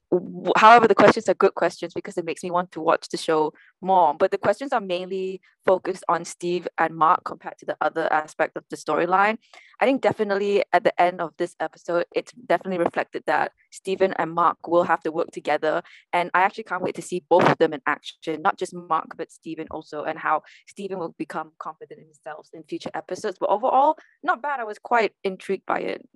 However, 0.58 0.88
the 0.88 0.96
questions 0.96 1.30
are 1.30 1.34
good 1.34 1.56
questions 1.56 1.94
because 1.94 2.18
it 2.18 2.26
makes 2.26 2.44
me 2.44 2.52
want 2.52 2.72
to 2.74 2.82
watch 2.82 3.10
the 3.10 3.18
show 3.18 3.54
more. 3.82 4.14
But 4.14 4.32
the 4.32 4.38
questions 4.38 4.74
are 4.74 4.82
mainly 4.82 5.42
focused 5.66 6.04
on 6.08 6.26
Steve 6.26 6.68
and 6.78 6.96
Mark 6.96 7.24
compared 7.26 7.58
to 7.60 7.66
the 7.66 7.78
other 7.82 8.12
aspect 8.12 8.56
of 8.56 8.64
the 8.70 8.78
storyline. 8.78 9.38
I 9.80 9.86
think 9.86 10.02
definitely 10.02 10.64
at 10.72 10.84
the 10.84 11.00
end 11.02 11.20
of 11.20 11.34
this 11.38 11.56
episode, 11.60 12.06
it's 12.16 12.32
definitely 12.34 12.84
reflected 12.84 13.24
that 13.28 13.52
Steven 13.72 14.14
and 14.14 14.32
Mark 14.32 14.68
will 14.68 14.84
have 14.84 15.02
to 15.02 15.12
work 15.12 15.32
together. 15.32 15.82
And 16.14 16.32
I 16.34 16.42
actually 16.42 16.64
can't 16.64 16.82
wait 16.82 16.96
to 16.96 17.02
see 17.02 17.26
both 17.28 17.50
of 17.50 17.58
them 17.58 17.74
in 17.74 17.82
action, 17.86 18.42
not 18.42 18.58
just 18.58 18.74
Mark, 18.74 19.18
but 19.18 19.32
Steven 19.32 19.68
also, 19.72 20.04
and 20.04 20.18
how 20.18 20.44
Steven 20.68 21.00
will 21.00 21.16
become 21.18 21.52
confident 21.60 21.85
in 21.92 22.00
himself 22.00 22.50
in 22.54 22.64
future 22.64 22.92
episodes. 22.94 23.38
But 23.40 23.50
overall, 23.50 23.98
not 24.24 24.42
bad. 24.42 24.60
I 24.60 24.64
was 24.64 24.80
quite 24.80 25.14
intrigued 25.24 25.66
by 25.66 25.80
it. 25.80 26.08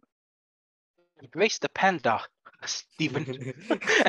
Embrace 1.21 1.59
the 1.59 1.69
panda. 1.69 2.21
Steven. 2.65 3.25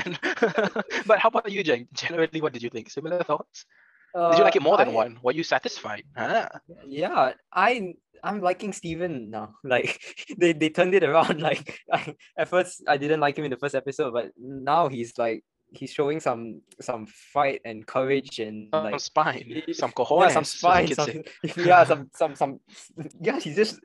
and, 0.04 0.18
but 1.06 1.18
how 1.18 1.28
about 1.28 1.50
you, 1.50 1.62
Jane? 1.62 1.88
Generally, 1.92 2.40
what 2.40 2.52
did 2.52 2.62
you 2.62 2.70
think? 2.70 2.90
Similar 2.90 3.22
thoughts? 3.22 3.64
Uh, 4.14 4.30
did 4.30 4.38
you 4.38 4.44
like 4.44 4.56
it 4.56 4.62
more 4.62 4.76
than 4.76 4.88
I, 4.88 4.92
one? 4.92 5.18
Were 5.22 5.32
you 5.32 5.44
satisfied? 5.44 6.02
Huh? 6.16 6.48
Yeah, 6.84 7.32
I 7.52 7.94
I'm 8.24 8.40
liking 8.40 8.72
Steven 8.72 9.30
now. 9.30 9.54
Like 9.62 10.00
they, 10.36 10.52
they 10.52 10.68
turned 10.68 10.94
it 10.94 11.04
around. 11.04 11.40
Like 11.40 11.80
I, 11.92 12.14
at 12.36 12.48
first 12.48 12.82
I 12.88 12.96
didn't 12.96 13.20
like 13.20 13.38
him 13.38 13.44
in 13.44 13.50
the 13.50 13.56
first 13.56 13.74
episode, 13.74 14.12
but 14.12 14.32
now 14.36 14.88
he's 14.88 15.16
like 15.16 15.44
he's 15.72 15.92
showing 15.92 16.20
some 16.20 16.62
some 16.80 17.06
fight 17.06 17.60
and 17.64 17.86
courage 17.86 18.38
and 18.38 18.68
some 18.72 18.84
like 18.84 19.00
spine, 19.00 19.62
some 19.72 19.92
cojones. 19.96 20.20
Yeah, 20.20 20.28
some 20.28 20.44
spine. 20.44 20.94
Some, 20.94 21.22
yeah, 21.56 21.84
some 21.84 22.10
some 22.14 22.34
some. 22.34 22.60
Yeah, 23.20 23.38
he's 23.38 23.56
just 23.56 23.80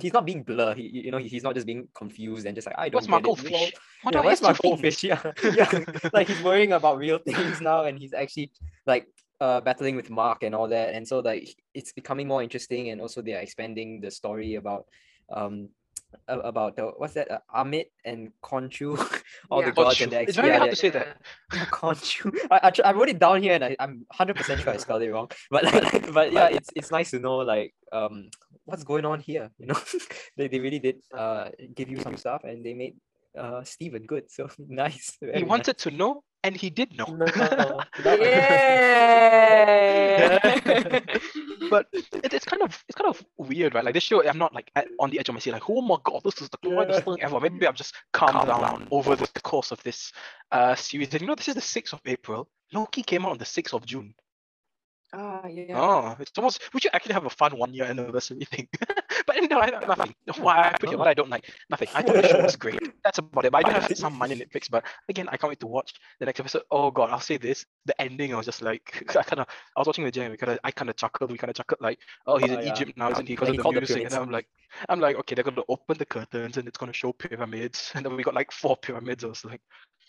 he's 0.00 0.12
not 0.12 0.24
being 0.24 0.42
blur. 0.42 0.74
He, 0.74 0.88
you 0.88 1.10
know, 1.10 1.18
he's 1.18 1.42
not 1.42 1.54
just 1.54 1.66
being 1.66 1.88
confused 1.94 2.46
and 2.46 2.54
just 2.54 2.66
like 2.66 2.76
I 2.78 2.88
don't. 2.88 2.94
What's 2.94 3.08
my 3.08 3.20
goldfish? 3.20 3.72
What 4.02 4.14
yeah, 4.14 4.20
where's 4.20 4.42
my 4.42 4.52
goldfish? 4.52 5.04
Yeah, 5.04 5.20
yeah. 5.42 5.84
like 6.12 6.28
he's 6.28 6.42
worrying 6.42 6.72
about 6.72 6.98
real 6.98 7.18
things 7.18 7.60
now, 7.60 7.84
and 7.84 7.98
he's 7.98 8.12
actually 8.12 8.52
like 8.86 9.06
uh 9.40 9.60
battling 9.60 9.96
with 9.96 10.10
Mark 10.10 10.42
and 10.42 10.54
all 10.54 10.68
that, 10.68 10.94
and 10.94 11.06
so 11.06 11.20
like 11.20 11.48
it's 11.74 11.92
becoming 11.92 12.28
more 12.28 12.42
interesting, 12.42 12.90
and 12.90 13.00
also 13.00 13.22
they 13.22 13.34
are 13.34 13.40
expanding 13.40 14.00
the 14.00 14.10
story 14.10 14.54
about 14.54 14.86
um 15.30 15.68
about 16.26 16.76
the 16.76 16.84
what's 16.96 17.14
that 17.14 17.30
uh, 17.30 17.38
Ammit 17.54 17.86
and 18.04 18.32
Khonshu, 18.42 18.96
all 19.50 19.60
yeah. 19.60 19.66
the 19.66 19.72
gods 19.72 20.00
and 20.00 20.12
the 20.12 20.22
It's 20.22 20.36
very 20.36 20.48
yeah, 20.48 20.58
hard 20.58 20.70
to 20.70 20.76
say 20.76 20.90
that. 20.90 21.20
Khonshu. 21.52 22.36
I, 22.50 22.60
I, 22.68 22.72
I 22.90 22.92
wrote 22.92 23.08
it 23.08 23.18
down 23.18 23.42
here 23.42 23.54
and 23.54 23.64
I, 23.64 23.76
I'm 23.78 24.06
hundred 24.12 24.36
percent 24.36 24.60
sure 24.60 24.72
I 24.72 24.76
spelled 24.76 25.02
it 25.02 25.12
wrong. 25.12 25.30
But 25.50 25.64
like, 25.72 26.12
but 26.12 26.32
yeah, 26.32 26.48
it's 26.48 26.70
it's 26.74 26.90
nice 26.90 27.10
to 27.12 27.18
know 27.18 27.38
like 27.38 27.74
um 27.92 28.30
what's 28.64 28.84
going 28.84 29.04
on 29.04 29.20
here. 29.20 29.50
You 29.58 29.66
know, 29.66 29.80
they, 30.36 30.48
they 30.48 30.60
really 30.60 30.78
did 30.78 30.96
uh 31.16 31.50
give 31.74 31.88
you 31.88 32.00
some 32.00 32.16
stuff 32.16 32.44
and 32.44 32.64
they 32.64 32.74
made 32.74 32.96
uh 33.36 33.64
Steven 33.64 34.04
good. 34.04 34.30
So 34.30 34.48
nice. 34.58 35.16
He 35.20 35.42
wanted 35.44 35.76
nice. 35.76 35.84
to 35.84 35.90
know 35.90 36.22
and 36.42 36.56
he 36.56 36.70
did 36.70 36.96
know. 36.96 37.06
No, 37.06 37.26
yeah. 38.04 39.40
But 41.70 41.86
it, 41.92 42.32
it's 42.32 42.44
kind 42.44 42.62
of 42.62 42.84
it's 42.88 42.96
kind 42.96 43.08
of 43.08 43.24
weird, 43.36 43.74
right? 43.74 43.84
Like 43.84 43.94
this 43.94 44.02
show, 44.02 44.26
I'm 44.26 44.38
not 44.38 44.54
like 44.54 44.70
at, 44.76 44.88
on 44.98 45.10
the 45.10 45.18
edge 45.18 45.28
of 45.28 45.34
my 45.34 45.40
seat, 45.40 45.52
like, 45.52 45.68
oh 45.68 45.80
my 45.80 45.96
god, 46.04 46.22
this 46.24 46.40
is 46.40 46.48
the 46.48 46.58
greatest 46.62 47.04
thing 47.04 47.18
ever. 47.20 47.40
Maybe 47.40 47.66
I've 47.66 47.74
just 47.74 47.94
calmed 48.12 48.32
Calm 48.32 48.46
down, 48.46 48.60
down, 48.60 48.88
over 48.90 49.16
the 49.16 49.26
course 49.42 49.70
of 49.70 49.82
this 49.82 50.12
uh 50.52 50.74
series. 50.74 51.12
And 51.12 51.20
you 51.22 51.26
know, 51.26 51.34
this 51.34 51.48
is 51.48 51.54
the 51.54 51.60
6th 51.60 51.92
of 51.92 52.00
April. 52.06 52.48
Loki 52.72 53.02
came 53.02 53.24
out 53.24 53.32
on 53.32 53.38
the 53.38 53.44
6th 53.44 53.72
of 53.72 53.86
June. 53.86 54.14
Ah, 55.14 55.46
yeah. 55.46 55.80
Oh, 55.80 56.16
it's 56.20 56.36
almost. 56.36 56.60
We 56.74 56.80
should 56.80 56.94
actually 56.94 57.14
have 57.14 57.24
a 57.24 57.30
fun 57.30 57.56
one 57.56 57.72
year 57.72 57.84
anniversary 57.84 58.44
thing. 58.44 58.68
but 59.26 59.36
no, 59.50 59.58
I, 59.60 59.70
nothing. 59.70 60.14
Why 60.38 60.68
I 60.68 60.76
put 60.78 60.90
here 60.90 60.98
what 60.98 61.08
I 61.08 61.14
don't 61.14 61.30
like. 61.30 61.50
Nothing. 61.70 61.88
I 61.94 62.02
thought 62.02 62.16
the 62.16 62.28
show 62.28 62.42
was 62.42 62.56
great. 62.64 62.78
That's 63.02 63.18
about 63.18 63.46
it. 63.46 63.52
But 63.52 63.64
I 63.64 63.72
do 63.72 63.80
have 63.80 63.96
some 63.96 64.14
minor 64.18 64.34
nitpicks. 64.34 64.70
But 64.70 64.84
again, 65.08 65.26
I 65.30 65.38
can't 65.38 65.48
wait 65.48 65.60
to 65.60 65.66
watch 65.66 65.94
the 66.20 66.26
next 66.26 66.40
episode. 66.40 66.62
Oh 66.70 66.90
god, 66.90 67.08
I'll 67.08 67.20
say 67.20 67.38
this: 67.38 67.64
the 67.86 67.98
ending. 68.00 68.34
I 68.34 68.36
was 68.36 68.44
just 68.44 68.60
like, 68.60 69.06
I 69.16 69.22
kind 69.22 69.40
of. 69.40 69.46
I 69.76 69.80
was 69.80 69.86
watching 69.86 70.04
the 70.04 70.10
gym. 70.10 70.30
because 70.32 70.58
I 70.62 70.70
kind 70.70 70.90
of 70.90 70.96
chuckled. 70.96 71.32
We 71.32 71.38
kind 71.38 71.50
of 71.50 71.56
chuckled 71.56 71.80
like, 71.80 71.98
oh, 72.26 72.36
he's 72.36 72.50
in 72.50 72.60
yeah. 72.60 72.72
Egypt 72.72 72.92
now, 72.96 73.10
isn't 73.10 73.26
he? 73.26 73.34
Because 73.34 73.48
of 73.48 73.56
the 73.56 73.70
music. 73.72 74.04
And 74.04 74.14
I'm 74.14 74.30
like, 74.30 74.46
I'm 74.90 75.00
like, 75.00 75.16
okay, 75.20 75.34
they're 75.34 75.44
gonna 75.44 75.62
open 75.70 75.96
the 75.96 76.06
curtains 76.06 76.58
and 76.58 76.68
it's 76.68 76.76
gonna 76.76 76.92
show 76.92 77.14
pyramids, 77.14 77.92
and 77.94 78.04
then 78.04 78.14
we 78.14 78.22
got 78.22 78.34
like 78.34 78.52
four 78.52 78.76
pyramids. 78.76 79.24
I 79.24 79.28
was 79.28 79.44
like, 79.44 79.62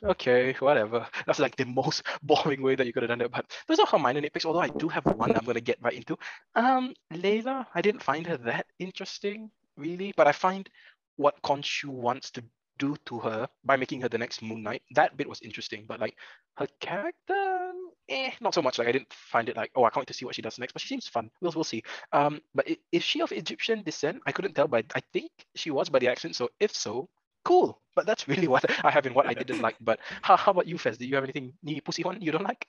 okay, 0.04 0.54
whatever. 0.60 1.08
That's 1.26 1.40
like 1.40 1.56
the 1.56 1.66
most 1.66 2.04
boring 2.24 2.62
way 2.62 2.76
that 2.76 2.86
you 2.88 2.94
could 2.94 3.04
have 3.04 3.10
done 3.10 3.22
it. 3.22 3.32
But 3.32 3.46
those 3.68 3.80
are 3.80 3.88
her 3.88 4.00
minor 4.00 4.22
nitpicks, 4.22 4.46
although 4.46 4.60
I 4.62 4.70
do 4.70 4.88
have 4.90 5.06
one 5.06 5.36
I'm 5.36 5.46
gonna 5.46 5.62
get 5.62 5.82
right 5.82 5.94
into. 5.94 6.18
Um 6.56 6.94
Layla, 7.14 7.68
I 7.74 7.82
didn't 7.82 8.04
find 8.04 8.26
her 8.28 8.38
that 8.38 8.68
interesting, 8.80 9.52
really, 9.78 10.14
but 10.16 10.28
I 10.28 10.32
find 10.32 10.70
what 11.18 11.42
Khonshu 11.44 11.86
wants 11.86 12.32
to 12.32 12.44
do 12.78 12.96
to 13.06 13.20
her 13.20 13.48
by 13.66 13.76
making 13.76 14.02
her 14.02 14.10
the 14.10 14.18
next 14.18 14.42
Moon 14.42 14.64
Knight. 14.64 14.84
That 14.92 15.18
bit 15.18 15.28
was 15.28 15.42
interesting, 15.42 15.86
but 15.86 16.00
like 16.00 16.18
her 16.58 16.68
character, 16.80 17.72
eh, 18.08 18.32
not 18.42 18.54
so 18.54 18.62
much. 18.62 18.78
Like 18.80 18.88
I 18.88 18.92
didn't 18.92 19.14
find 19.14 19.50
it 19.50 19.58
like, 19.58 19.72
oh, 19.76 19.84
I 19.84 19.90
can't 19.90 20.02
wait 20.02 20.08
to 20.08 20.14
see 20.14 20.26
what 20.26 20.36
she 20.36 20.42
does 20.42 20.58
next. 20.60 20.74
But 20.74 20.82
she 20.82 20.88
seems 20.88 21.08
fun. 21.08 21.30
We'll 21.42 21.52
we'll 21.54 21.64
see. 21.64 21.84
Um, 22.12 22.42
but 22.56 22.68
is 22.92 23.04
she 23.04 23.22
of 23.22 23.32
Egyptian 23.32 23.84
descent? 23.84 24.22
I 24.26 24.32
couldn't 24.32 24.54
tell, 24.54 24.68
but 24.68 24.86
I 24.96 25.02
think 25.14 25.32
she 25.56 25.72
was 25.72 25.90
by 25.90 26.00
the 26.00 26.08
accent. 26.08 26.36
So 26.36 26.50
if 26.60 26.76
so, 26.76 27.10
cool. 27.44 27.82
But 27.96 28.06
that's 28.06 28.28
really 28.28 28.48
what 28.54 28.66
I 28.86 28.92
have 28.92 29.06
in 29.06 29.14
what 29.14 29.28
I 29.28 29.34
didn't 29.34 29.62
like. 29.62 29.76
But 29.82 30.00
how, 30.22 30.38
how 30.38 30.52
about 30.52 30.68
you, 30.68 30.78
Fez? 30.78 30.98
Do 30.98 31.06
you 31.06 31.16
have 31.16 31.24
anything 31.24 31.54
ni 31.64 31.82
pussy 31.82 32.04
one 32.04 32.22
you 32.22 32.32
don't 32.32 32.44
like? 32.44 32.66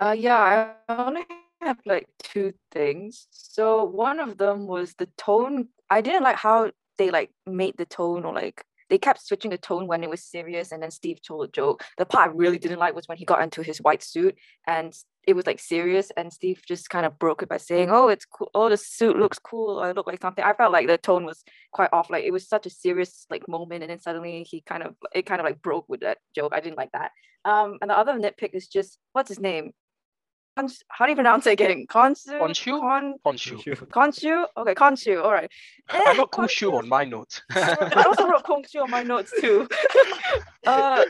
Uh, 0.00 0.14
yeah, 0.16 0.74
I 0.88 0.92
only 0.92 1.22
have 1.62 1.78
like 1.86 2.08
two 2.22 2.52
things. 2.70 3.26
So 3.30 3.84
one 3.84 4.20
of 4.20 4.38
them 4.38 4.66
was 4.66 4.94
the 4.94 5.08
tone. 5.16 5.68
I 5.88 6.00
didn't 6.00 6.22
like 6.22 6.36
how 6.36 6.70
they 6.98 7.10
like 7.10 7.30
made 7.46 7.76
the 7.76 7.86
tone 7.86 8.24
or 8.24 8.34
like 8.34 8.64
they 8.88 8.98
kept 8.98 9.24
switching 9.24 9.50
the 9.50 9.58
tone 9.58 9.86
when 9.86 10.04
it 10.04 10.10
was 10.10 10.22
serious 10.22 10.70
and 10.72 10.82
then 10.82 10.90
Steve 10.90 11.20
told 11.22 11.48
a 11.48 11.50
joke. 11.50 11.84
The 11.98 12.06
part 12.06 12.30
I 12.30 12.32
really 12.32 12.58
didn't 12.58 12.78
like 12.78 12.94
was 12.94 13.08
when 13.08 13.18
he 13.18 13.24
got 13.24 13.42
into 13.42 13.62
his 13.62 13.78
white 13.78 14.02
suit 14.02 14.36
and 14.66 14.96
it 15.26 15.34
was 15.34 15.46
like 15.46 15.58
serious 15.58 16.12
and 16.16 16.32
Steve 16.32 16.62
just 16.66 16.88
kind 16.88 17.04
of 17.04 17.18
broke 17.18 17.42
it 17.42 17.48
by 17.48 17.56
saying, 17.56 17.90
Oh, 17.90 18.08
it's 18.08 18.24
cool. 18.24 18.50
Oh, 18.54 18.68
the 18.68 18.76
suit 18.76 19.16
looks 19.16 19.38
cool. 19.40 19.80
I 19.80 19.90
look 19.92 20.06
like 20.06 20.20
something. 20.22 20.44
I 20.44 20.52
felt 20.52 20.72
like 20.72 20.86
the 20.86 20.98
tone 20.98 21.24
was 21.24 21.42
quite 21.72 21.90
off. 21.92 22.10
Like 22.10 22.24
it 22.24 22.30
was 22.30 22.48
such 22.48 22.64
a 22.66 22.70
serious 22.70 23.26
like 23.28 23.48
moment 23.48 23.82
and 23.82 23.90
then 23.90 23.98
suddenly 23.98 24.44
he 24.44 24.60
kind 24.60 24.82
of 24.84 24.94
it 25.12 25.26
kind 25.26 25.40
of 25.40 25.44
like 25.44 25.60
broke 25.60 25.86
with 25.88 26.00
that 26.00 26.18
joke. 26.34 26.52
I 26.54 26.60
didn't 26.60 26.76
like 26.78 26.92
that. 26.92 27.10
Um 27.44 27.78
and 27.82 27.90
the 27.90 27.98
other 27.98 28.12
nitpick 28.14 28.54
is 28.54 28.68
just 28.68 28.98
what's 29.12 29.28
his 29.28 29.40
name? 29.40 29.72
how 30.88 31.04
do 31.04 31.10
you 31.10 31.16
pronounce 31.16 31.46
it 31.46 31.52
again? 31.52 31.86
Konsu? 31.86 32.40
Konshu? 32.40 32.80
Kon 32.80 33.14
Konshu. 33.26 33.58
Konshu? 33.88 34.46
Okay, 34.56 34.74
Konshu. 34.74 35.22
All 35.22 35.30
right. 35.32 35.50
I 35.90 36.12
Eh, 36.12 36.16
got 36.16 36.30
Kushu 36.32 36.72
on 36.72 36.88
my 36.88 37.04
notes. 37.04 37.42
I 37.50 38.04
also 38.06 38.26
wrote 38.26 38.42
Kongshu 38.44 38.82
on 38.82 38.90
my 38.90 39.02
notes 39.02 39.32
too. 39.38 39.68
uh, 40.66 41.04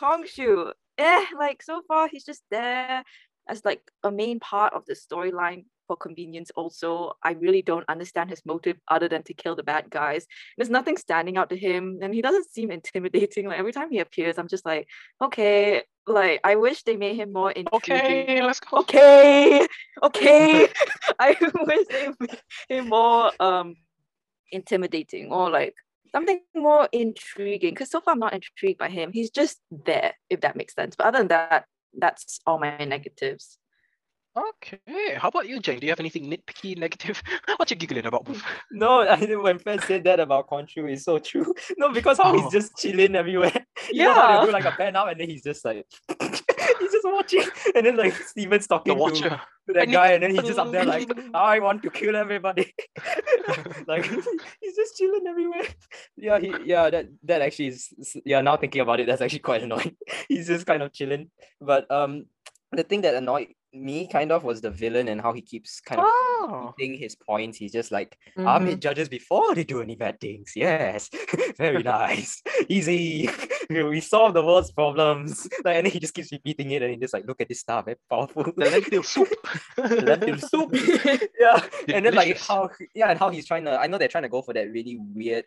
Kongshu. 0.00 0.72
Eh, 0.98 1.24
like 1.38 1.62
so 1.62 1.82
far 1.88 2.08
he's 2.08 2.24
just 2.24 2.42
there 2.50 3.04
as 3.48 3.64
like 3.64 3.82
a 4.02 4.10
main 4.10 4.40
part 4.40 4.72
of 4.74 4.84
the 4.86 4.94
storyline 4.94 5.64
for 5.86 5.96
convenience. 5.96 6.50
Also, 6.54 7.12
I 7.22 7.32
really 7.32 7.62
don't 7.62 7.84
understand 7.88 8.30
his 8.30 8.42
motive 8.46 8.76
other 8.88 9.08
than 9.08 9.22
to 9.24 9.34
kill 9.34 9.56
the 9.56 9.62
bad 9.62 9.90
guys. 9.90 10.26
There's 10.56 10.70
nothing 10.70 10.96
standing 10.96 11.36
out 11.36 11.50
to 11.50 11.56
him, 11.56 11.98
and 12.02 12.14
he 12.14 12.22
doesn't 12.22 12.50
seem 12.50 12.70
intimidating. 12.78 13.48
Like 13.48 13.58
every 13.58 13.72
time 13.72 13.90
he 13.90 13.98
appears, 13.98 14.38
I'm 14.38 14.48
just 14.48 14.64
like, 14.64 14.88
okay. 15.20 15.82
Like 16.06 16.40
I 16.42 16.56
wish 16.56 16.82
they 16.82 16.96
made 16.96 17.14
him 17.14 17.32
more 17.32 17.52
intriguing. 17.52 17.96
okay, 17.96 18.42
let's 18.42 18.58
go. 18.58 18.78
okay 18.78 19.68
okay 20.02 20.68
i 21.18 21.36
wish 21.40 21.86
they 21.88 22.08
made 22.18 22.40
him 22.68 22.88
more 22.88 23.30
um 23.40 23.76
intimidating 24.50 25.30
or 25.30 25.48
like 25.48 25.74
something 26.10 26.40
more 26.54 26.88
intriguing 26.92 27.70
because 27.70 27.90
so 27.90 28.00
far 28.00 28.14
i'm 28.14 28.18
not 28.18 28.34
intrigued 28.34 28.78
by 28.78 28.88
him 28.88 29.12
he's 29.12 29.30
just 29.30 29.60
there 29.70 30.14
if 30.28 30.40
that 30.40 30.56
makes 30.56 30.74
sense 30.74 30.96
but 30.96 31.06
other 31.06 31.18
than 31.18 31.28
that 31.28 31.66
that's 31.98 32.40
all 32.46 32.58
my 32.58 32.76
negatives 32.84 33.58
Okay. 34.34 34.78
How 35.16 35.28
about 35.28 35.46
you, 35.46 35.60
Jane? 35.60 35.78
Do 35.78 35.84
you 35.86 35.92
have 35.92 36.00
anything 36.00 36.24
nitpicky, 36.30 36.74
negative? 36.78 37.22
what 37.58 37.70
you 37.70 37.76
giggling 37.76 38.06
about? 38.06 38.26
No, 38.72 39.00
I 39.06 39.16
think 39.16 39.42
when 39.42 39.58
Fez 39.58 39.84
said 39.84 40.04
that 40.04 40.20
about 40.20 40.48
Conchu, 40.48 40.90
it's 40.90 41.04
so 41.04 41.18
true. 41.18 41.52
No, 41.76 41.92
because 41.92 42.16
how 42.16 42.32
Oh. 42.32 42.40
he's 42.40 42.50
just 42.50 42.74
chilling 42.78 43.14
everywhere. 43.14 43.52
You 43.90 44.04
know 44.04 44.14
how 44.14 44.30
Yeah. 44.32 44.40
they 44.40 44.46
do 44.46 44.52
like 44.52 44.64
a 44.64 44.70
pan 44.72 44.96
out 44.96 45.10
and 45.10 45.20
then 45.20 45.28
he's 45.28 45.42
just 45.42 45.62
like 45.66 45.84
he's 46.82 46.92
just 46.92 47.06
watching. 47.06 47.44
And 47.76 47.86
then 47.86 47.96
like 47.96 48.14
Steven's 48.14 48.66
The 48.66 48.74
talking 48.78 48.98
to, 48.98 49.28
to 49.30 49.40
that 49.74 49.82
And 49.84 49.92
guy 49.92 50.08
he- 50.08 50.14
and 50.14 50.22
then 50.22 50.30
he's 50.34 50.42
just 50.50 50.58
up 50.58 50.70
there 50.72 50.84
like 50.84 51.08
I 51.34 51.58
want 51.60 51.82
to 51.84 51.90
kill 51.90 52.16
everybody. 52.16 52.74
like 53.86 54.04
he's 54.60 54.76
just 54.76 54.96
chilling 54.98 55.26
everywhere. 55.26 55.66
Yeah, 56.16 56.38
he 56.38 56.52
yeah, 56.64 56.90
that 56.90 57.06
that 57.24 57.42
actually 57.42 57.68
is 57.68 57.88
is- 57.98 58.16
yeah, 58.24 58.40
now 58.40 58.56
thinking 58.56 58.80
about 58.82 59.00
it, 59.00 59.06
that's 59.06 59.22
actually 59.22 59.40
quite 59.50 59.62
annoying. 59.62 59.96
he's 60.28 60.46
just 60.48 60.66
kind 60.66 60.82
of 60.82 60.92
chilling. 60.92 61.30
But 61.60 61.90
um 61.90 62.26
the 62.72 62.82
thing 62.82 63.02
that 63.02 63.14
annoyed 63.14 63.48
me 63.72 64.06
kind 64.06 64.32
of 64.32 64.44
was 64.44 64.60
the 64.60 64.70
villain 64.70 65.08
and 65.08 65.20
how 65.20 65.32
he 65.32 65.40
keeps 65.40 65.80
kind 65.80 66.00
of 66.00 66.06
Oh. 66.42 66.66
repeating 66.66 66.98
his 66.98 67.14
points. 67.14 67.56
He's 67.58 67.72
just 67.72 67.92
like 67.92 68.18
Mhm. 68.36 68.46
I 68.46 68.58
meet 68.58 68.80
judges 68.80 69.08
before 69.08 69.54
they 69.54 69.64
do 69.64 69.80
any 69.82 69.94
bad 69.96 70.18
things. 70.20 70.52
Yes, 70.56 71.08
very 71.56 71.82
nice, 71.96 72.42
easy. 72.68 73.28
we 73.70 74.00
solve 74.00 74.34
the 74.34 74.44
world's 74.44 74.72
problems. 74.72 75.46
Like, 75.64 75.76
and 75.76 75.86
then 75.86 75.92
he 75.92 76.00
just 76.00 76.14
keeps 76.14 76.32
repeating 76.32 76.70
it, 76.72 76.82
and 76.82 76.90
he 76.90 76.96
just 76.96 77.14
like, 77.14 77.26
look 77.26 77.40
at 77.40 77.48
this 77.48 77.60
stuff, 77.60 77.84
very 77.84 77.96
powerful. 78.10 78.44
The 78.44 78.70
lentil 78.70 79.02
soup. 79.02 79.28
The 79.76 80.02
lentil 80.02 80.38
soup. 80.38 80.70
yeah, 81.38 81.62
and 81.94 82.04
then 82.06 82.14
like 82.14 82.38
how 82.38 82.70
yeah, 82.94 83.10
and 83.10 83.18
how 83.18 83.30
he's 83.30 83.46
trying 83.46 83.64
to. 83.66 83.78
I 83.78 83.86
know 83.86 83.98
they're 83.98 84.08
trying 84.08 84.24
to 84.24 84.28
go 84.36 84.42
for 84.42 84.52
that 84.54 84.70
really 84.70 84.98
weird, 85.14 85.44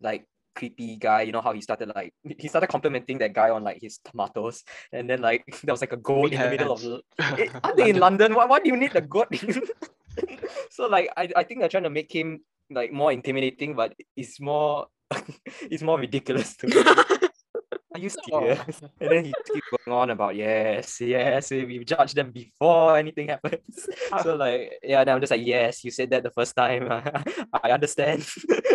like 0.00 0.26
creepy 0.56 0.96
guy. 0.96 1.22
You 1.22 1.32
know 1.32 1.40
how 1.40 1.52
he 1.52 1.60
started 1.60 1.92
like 1.94 2.12
he 2.24 2.48
started 2.48 2.68
complimenting 2.68 3.18
that 3.18 3.32
guy 3.32 3.50
on 3.50 3.62
like 3.62 3.78
his 3.80 3.98
tomatoes, 3.98 4.64
and 4.92 5.08
then 5.08 5.20
like 5.20 5.44
there 5.64 5.72
was 5.72 5.80
like 5.80 5.92
a 5.92 5.98
goat 6.00 6.32
in 6.32 6.40
the 6.40 6.50
middle 6.50 6.72
of. 6.72 6.82
Aren't 7.62 7.76
they 7.76 7.90
in 7.90 7.98
London? 8.06 8.34
Why, 8.34 8.46
why 8.46 8.60
do 8.60 8.68
you 8.68 8.76
need 8.76 8.92
the 8.92 9.02
goat? 9.02 9.28
so 10.70 10.86
like 10.88 11.12
I, 11.16 11.28
I 11.36 11.42
think 11.44 11.60
they're 11.60 11.68
trying 11.68 11.84
to 11.84 11.90
make 11.90 12.10
him 12.10 12.40
like 12.70 12.92
more 12.92 13.12
intimidating, 13.12 13.76
but 13.76 13.94
it's 14.16 14.40
more 14.40 14.86
it's 15.62 15.82
more 15.82 16.00
ridiculous 16.00 16.56
to 16.56 16.66
me. 16.66 16.82
Are 17.96 17.98
you 18.04 18.10
Oh. 18.32 18.44
serious? 18.44 18.76
And 19.00 19.08
then 19.10 19.24
he 19.24 19.32
keeps 19.48 19.68
going 19.72 19.96
on 19.96 20.10
about 20.12 20.36
yes, 20.36 21.00
yes, 21.00 21.50
we've 21.50 21.86
judged 21.86 22.14
them 22.14 22.30
before 22.30 22.96
anything 23.00 23.28
happens. 23.32 23.88
so 24.22 24.36
like 24.36 24.76
yeah, 24.84 25.00
then 25.04 25.14
I'm 25.16 25.20
just 25.24 25.30
like, 25.32 25.46
yes, 25.46 25.80
you 25.84 25.90
said 25.90 26.10
that 26.12 26.22
the 26.22 26.30
first 26.30 26.52
time. 26.54 26.84
I 27.64 27.70
understand. 27.72 28.20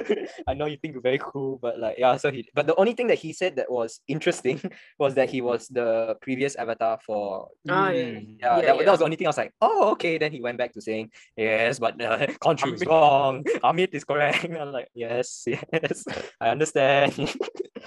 I 0.49 0.53
know 0.57 0.65
you 0.65 0.77
think 0.81 0.93
you're 0.97 1.05
very 1.05 1.21
cool, 1.21 1.59
but 1.61 1.77
like 1.77 1.97
yeah, 2.01 2.17
so 2.17 2.31
he 2.33 2.49
but 2.57 2.65
the 2.65 2.75
only 2.81 2.93
thing 2.97 3.07
that 3.13 3.19
he 3.21 3.29
said 3.33 3.55
that 3.61 3.69
was 3.69 4.01
interesting 4.09 4.57
was 4.97 5.13
that 5.15 5.29
he 5.29 5.41
was 5.41 5.67
the 5.69 6.17
previous 6.21 6.55
avatar 6.57 6.97
for 7.05 7.49
Ah, 7.69 7.89
yeah. 7.93 8.03
Mm. 8.03 8.41
yeah, 8.41 8.57
Yeah, 8.57 8.61
that, 8.65 8.75
yeah. 8.77 8.83
that 8.85 8.91
was 8.91 8.99
the 8.99 9.05
only 9.05 9.17
thing 9.21 9.27
I 9.27 9.33
was 9.35 9.37
like, 9.37 9.53
oh, 9.61 9.91
okay. 9.93 10.17
Then 10.17 10.31
he 10.33 10.41
went 10.41 10.57
back 10.57 10.73
to 10.73 10.81
saying, 10.81 11.11
yes, 11.37 11.77
but 11.77 12.01
uh, 12.01 12.25
country 12.41 12.73
is 12.73 12.81
wrong. 12.89 13.43
Ammit 13.63 13.93
is 13.93 14.03
correct. 14.03 14.45
I'm 14.49 14.71
like, 14.73 14.89
yes, 14.97 15.45
yes, 15.45 16.05
I 16.41 16.49
understand. 16.49 17.13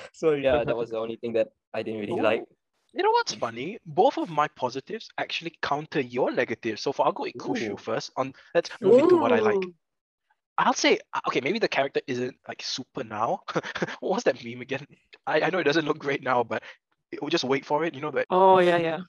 so 0.12 0.32
yeah, 0.32 0.64
that 0.64 0.76
was 0.76 0.90
the 0.90 0.98
only 0.98 1.16
thing 1.16 1.32
that 1.34 1.48
I 1.72 1.82
didn't 1.82 2.00
really 2.00 2.20
like. 2.20 2.44
You 2.92 3.02
know 3.02 3.10
what's 3.10 3.34
funny? 3.34 3.78
Both 3.84 4.18
of 4.18 4.30
my 4.30 4.46
positives 4.48 5.08
actually 5.18 5.54
counter 5.60 6.00
your 6.00 6.30
negatives. 6.30 6.82
So 6.82 6.92
for 6.92 7.06
I'll 7.06 7.12
go 7.12 7.24
with 7.24 7.34
Kushu 7.34 7.72
Ooh. 7.72 7.76
first. 7.76 8.12
On 8.16 8.32
let's 8.54 8.70
move 8.80 8.98
into 8.98 9.16
what 9.16 9.32
I 9.32 9.40
like. 9.40 9.66
I'll 10.56 10.72
say 10.72 11.00
uh, 11.12 11.20
okay, 11.28 11.40
maybe 11.40 11.58
the 11.58 11.68
character 11.68 12.00
isn't 12.06 12.36
like 12.46 12.62
super 12.62 13.02
now. 13.02 13.40
what 14.00 14.14
was 14.14 14.22
that 14.24 14.44
meme 14.44 14.60
again? 14.60 14.86
I, 15.26 15.40
I 15.40 15.50
know 15.50 15.58
it 15.58 15.64
doesn't 15.64 15.86
look 15.86 15.98
great 15.98 16.22
now, 16.22 16.44
but 16.44 16.62
it, 17.10 17.20
we'll 17.20 17.30
just 17.30 17.42
wait 17.42 17.66
for 17.66 17.84
it. 17.84 17.94
You 17.94 18.00
know 18.00 18.12
that 18.12 18.26
oh 18.30 18.60
yeah 18.60 18.76
yeah 18.76 19.00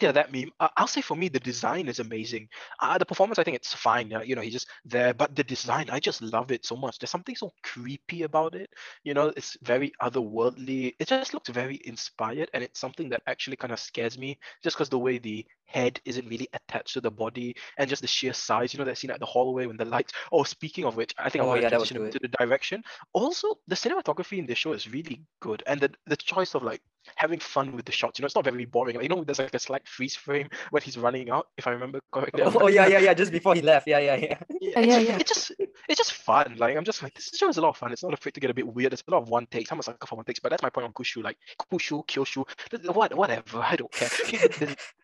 yeah, 0.00 0.12
that 0.12 0.32
meme. 0.32 0.50
Uh, 0.58 0.68
I'll 0.76 0.88
say 0.88 1.00
for 1.00 1.16
me, 1.16 1.28
the 1.28 1.38
design 1.40 1.88
is 1.88 2.00
amazing. 2.00 2.48
Uh, 2.80 2.98
the 2.98 3.06
performance, 3.06 3.38
I 3.38 3.44
think 3.44 3.56
it's 3.56 3.72
fine. 3.72 4.12
Uh, 4.12 4.20
you 4.22 4.34
know, 4.34 4.42
he's 4.42 4.52
just 4.52 4.68
there, 4.84 5.14
but 5.14 5.36
the 5.36 5.44
design, 5.44 5.88
I 5.90 6.00
just 6.00 6.20
love 6.20 6.50
it 6.50 6.66
so 6.66 6.76
much. 6.76 6.98
There's 6.98 7.10
something 7.10 7.36
so 7.36 7.52
creepy 7.62 8.22
about 8.22 8.54
it. 8.56 8.70
You 9.04 9.14
know, 9.14 9.32
it's 9.36 9.56
very 9.62 9.92
otherworldly. 10.02 10.94
It 10.98 11.08
just 11.08 11.32
looks 11.32 11.48
very 11.48 11.80
inspired, 11.84 12.50
and 12.54 12.64
it's 12.64 12.80
something 12.80 13.08
that 13.10 13.22
actually 13.26 13.56
kind 13.56 13.72
of 13.72 13.78
scares 13.78 14.18
me, 14.18 14.38
just 14.62 14.76
because 14.76 14.88
the 14.88 14.98
way 14.98 15.18
the 15.18 15.46
head 15.66 16.00
isn't 16.04 16.28
really 16.28 16.48
attached 16.52 16.94
to 16.94 17.00
the 17.00 17.10
body, 17.10 17.54
and 17.78 17.88
just 17.88 18.02
the 18.02 18.08
sheer 18.08 18.32
size. 18.32 18.72
You 18.72 18.78
know, 18.78 18.84
that 18.84 18.98
scene 18.98 19.10
at 19.10 19.20
the 19.20 19.26
hallway 19.26 19.66
when 19.66 19.76
the 19.76 19.84
lights. 19.84 20.12
Oh, 20.32 20.44
speaking 20.44 20.84
of 20.84 20.96
which, 20.96 21.14
I 21.18 21.28
think 21.30 21.42
I 21.42 21.44
Oh, 21.44 21.48
want 21.48 21.60
yeah, 21.62 21.68
to 21.68 21.70
that 21.70 21.86
transition 21.86 22.04
into 22.06 22.18
the 22.20 22.28
direction. 22.28 22.82
Also, 23.12 23.58
the 23.66 23.74
cinematography 23.74 24.38
in 24.38 24.46
this 24.46 24.58
show 24.58 24.72
is 24.72 24.90
really 24.90 25.22
good, 25.40 25.62
and 25.66 25.80
the 25.80 25.90
the 26.06 26.16
choice 26.16 26.54
of 26.54 26.62
like 26.62 26.80
having 27.16 27.38
fun 27.38 27.76
with 27.76 27.84
the 27.84 27.92
shots. 27.92 28.18
You 28.18 28.22
know, 28.22 28.26
it's 28.26 28.34
not 28.34 28.44
very 28.44 28.64
boring. 28.64 28.96
Like, 28.96 29.02
you 29.02 29.08
know, 29.10 29.24
there's 29.24 29.38
like 29.38 29.54
a 29.54 29.58
slight 29.58 29.86
freeze 29.86 30.16
frame 30.16 30.48
when 30.70 30.82
he's 30.82 30.96
running 30.96 31.30
out, 31.30 31.48
if 31.58 31.66
I 31.66 31.70
remember 31.72 32.00
correctly. 32.12 32.42
Oh, 32.42 32.52
oh, 32.62 32.66
yeah, 32.68 32.86
yeah, 32.86 32.98
yeah. 32.98 33.14
Just 33.14 33.30
before 33.32 33.54
he 33.54 33.60
left. 33.62 33.86
Yeah, 33.86 33.98
yeah, 33.98 34.16
yeah. 34.16 34.38
Yeah, 34.60 34.80
Yeah, 34.80 34.80
it's, 34.80 34.86
yeah, 34.86 34.98
just, 34.98 35.08
yeah. 35.08 35.16
it's 35.18 35.32
just 35.32 35.52
it's 35.88 35.98
just 35.98 36.12
fun. 36.12 36.56
Like 36.58 36.76
I'm 36.76 36.84
just 36.84 37.02
like 37.02 37.14
this 37.14 37.30
show 37.34 37.48
is 37.48 37.58
a 37.58 37.60
lot 37.62 37.70
of 37.70 37.76
fun. 37.76 37.92
It's 37.92 38.02
not 38.02 38.14
afraid 38.14 38.34
to 38.34 38.40
get 38.40 38.50
a 38.50 38.54
bit 38.54 38.66
weird. 38.66 38.92
There's 38.92 39.04
a 39.06 39.10
lot 39.10 39.22
of 39.22 39.28
one 39.28 39.46
takes. 39.46 39.70
I'm 39.70 39.78
a 39.78 39.82
sucker 39.82 40.06
for 40.06 40.16
one 40.16 40.24
takes, 40.24 40.40
but 40.40 40.50
that's 40.50 40.62
my 40.62 40.70
point 40.70 40.86
on 40.86 40.92
Kushu. 40.92 41.22
Like 41.22 41.36
Kushu, 41.70 42.06
Kyoshu, 42.06 42.94
what 42.94 43.14
whatever. 43.14 43.58
I 43.58 43.76
don't 43.76 43.92
care. 43.92 44.08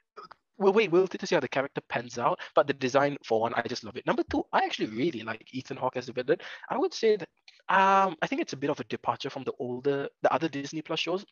Okay, 0.60 0.72
the- 0.72 0.72
the- 0.72 0.72
We'll 0.72 0.72
wait. 0.72 0.90
We'll 0.90 1.08
to 1.08 1.26
see 1.26 1.34
how 1.34 1.40
the 1.40 1.48
character 1.48 1.80
pans 1.88 2.18
out. 2.18 2.40
But 2.54 2.66
the 2.66 2.74
design, 2.74 3.16
for 3.24 3.40
one, 3.40 3.54
I 3.54 3.62
just 3.62 3.84
love 3.84 3.96
it. 3.96 4.06
Number 4.06 4.22
two, 4.30 4.44
I 4.52 4.60
actually 4.64 4.86
really 4.88 5.22
like 5.22 5.46
Ethan 5.52 5.76
Hawke 5.76 5.96
as 5.96 6.06
the 6.06 6.12
villain. 6.12 6.38
I 6.70 6.78
would 6.78 6.94
say 6.94 7.16
that 7.16 7.28
um, 7.68 8.16
I 8.22 8.26
think 8.26 8.40
it's 8.42 8.52
a 8.52 8.56
bit 8.56 8.70
of 8.70 8.80
a 8.80 8.84
departure 8.84 9.30
from 9.30 9.44
the 9.44 9.52
older, 9.58 10.08
the 10.22 10.32
other 10.32 10.48
Disney 10.48 10.82
Plus 10.82 11.00
shows. 11.00 11.24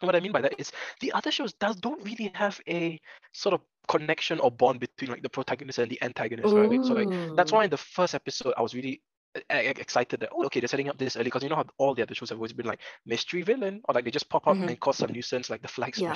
And 0.00 0.08
what 0.08 0.16
I 0.16 0.20
mean 0.20 0.32
by 0.32 0.40
that 0.42 0.54
is 0.58 0.72
the 1.00 1.12
other 1.12 1.30
shows 1.30 1.52
does 1.54 1.76
don't 1.76 2.02
really 2.04 2.30
have 2.34 2.60
a 2.68 3.00
sort 3.32 3.54
of 3.54 3.60
connection 3.88 4.40
or 4.40 4.50
bond 4.50 4.80
between 4.80 5.10
like 5.10 5.22
the 5.22 5.28
protagonist 5.28 5.78
and 5.78 5.90
the 5.90 6.02
antagonist, 6.02 6.54
right? 6.54 6.70
So 6.86 6.94
like 6.94 7.08
that's 7.36 7.52
why 7.52 7.64
in 7.64 7.70
the 7.70 7.76
first 7.76 8.14
episode 8.14 8.54
I 8.56 8.62
was 8.62 8.74
really 8.74 9.02
excited 9.48 10.20
that 10.20 10.28
oh 10.32 10.44
okay 10.46 10.58
they're 10.60 10.68
setting 10.68 10.88
up 10.88 10.98
this 10.98 11.16
early 11.16 11.24
because 11.24 11.42
you 11.42 11.48
know 11.48 11.56
how 11.56 11.64
all 11.78 11.94
the 11.94 12.02
other 12.02 12.14
shows 12.14 12.30
have 12.30 12.38
always 12.38 12.52
been 12.52 12.66
like 12.66 12.80
mystery 13.06 13.42
villain 13.42 13.80
or 13.88 13.94
like 13.94 14.04
they 14.04 14.10
just 14.10 14.28
pop 14.28 14.46
up 14.48 14.56
Mhm. 14.56 14.68
and 14.68 14.80
cause 14.80 14.96
some 14.98 15.12
nuisance 15.12 15.48
like 15.50 15.62
the 15.62 15.68
flag 15.68 15.96
Yeah. 15.96 16.14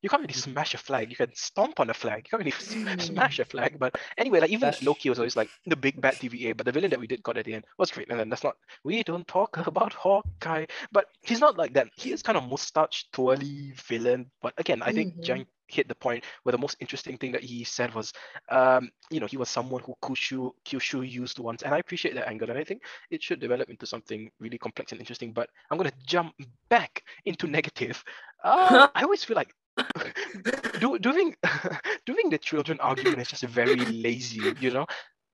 You 0.00 0.08
can't 0.08 0.22
really 0.22 0.32
smash 0.34 0.74
a 0.74 0.78
flag. 0.78 1.10
You 1.10 1.16
can 1.16 1.34
stomp 1.34 1.80
on 1.80 1.90
a 1.90 1.94
flag. 1.94 2.18
You 2.26 2.30
can't 2.30 2.40
really 2.44 2.52
s- 2.52 2.72
Mm. 2.74 3.00
smash 3.00 3.38
a 3.40 3.44
flag. 3.44 3.78
But 3.80 3.98
anyway, 4.16 4.38
like 4.40 4.50
even 4.50 4.60
That's- 4.60 4.82
Loki 4.82 5.08
was 5.08 5.18
always 5.18 5.34
like 5.36 5.50
the 5.66 5.74
big 5.74 6.00
bad 6.00 6.14
TVA, 6.14 6.56
but 6.56 6.66
the 6.66 6.72
villain 6.72 6.90
that 6.90 7.00
we 7.00 7.08
did 7.08 7.22
got 7.22 7.36
at 7.36 7.44
the 7.46 7.54
end 7.54 7.64
was 7.78 7.90
great. 7.90 8.08
And 8.10 8.18
then 8.20 8.28
that's 8.28 8.44
not 8.44 8.56
we 8.84 9.02
don't 9.02 9.26
talk 9.26 9.56
about 9.66 9.92
Hawkeye, 9.94 10.66
but 10.92 11.06
he's 11.22 11.40
not 11.40 11.56
like 11.58 11.72
that. 11.74 11.88
He 11.96 12.12
is 12.12 12.22
kind 12.22 12.38
of 12.38 12.48
mustache 12.48 13.06
twirly 13.12 13.72
villain. 13.88 14.30
But 14.40 14.54
again, 14.56 14.82
I 14.82 14.92
think 14.92 15.16
Mhm. 15.16 15.22
Jang 15.24 15.46
hit 15.68 15.88
the 15.88 15.94
point 15.94 16.24
where 16.42 16.52
the 16.52 16.58
most 16.58 16.76
interesting 16.80 17.16
thing 17.16 17.32
that 17.32 17.42
he 17.42 17.64
said 17.64 17.94
was, 17.94 18.12
um, 18.50 18.90
you 19.10 19.20
know, 19.20 19.26
he 19.26 19.36
was 19.36 19.48
someone 19.48 19.82
who 19.82 19.94
Kyushu 20.02 20.50
Kyushu 20.64 21.08
used 21.08 21.38
once, 21.38 21.62
and 21.62 21.74
I 21.74 21.78
appreciate 21.78 22.14
that 22.14 22.28
angle, 22.28 22.50
and 22.50 22.58
I 22.58 22.64
think 22.64 22.82
it 23.10 23.22
should 23.22 23.40
develop 23.40 23.70
into 23.70 23.86
something 23.86 24.30
really 24.40 24.58
complex 24.58 24.92
and 24.92 25.00
interesting. 25.00 25.32
But 25.32 25.50
I'm 25.70 25.78
gonna 25.78 25.92
jump 26.06 26.34
back 26.68 27.04
into 27.24 27.46
negative. 27.46 28.02
Uh, 28.42 28.88
I 28.94 29.02
always 29.02 29.24
feel 29.24 29.36
like 29.36 29.54
do, 30.80 30.98
doing 30.98 31.36
doing 32.06 32.30
the 32.30 32.38
children 32.38 32.80
argument 32.80 33.20
is 33.20 33.28
just 33.28 33.44
very 33.44 33.76
lazy, 33.76 34.54
you 34.60 34.70
know 34.70 34.86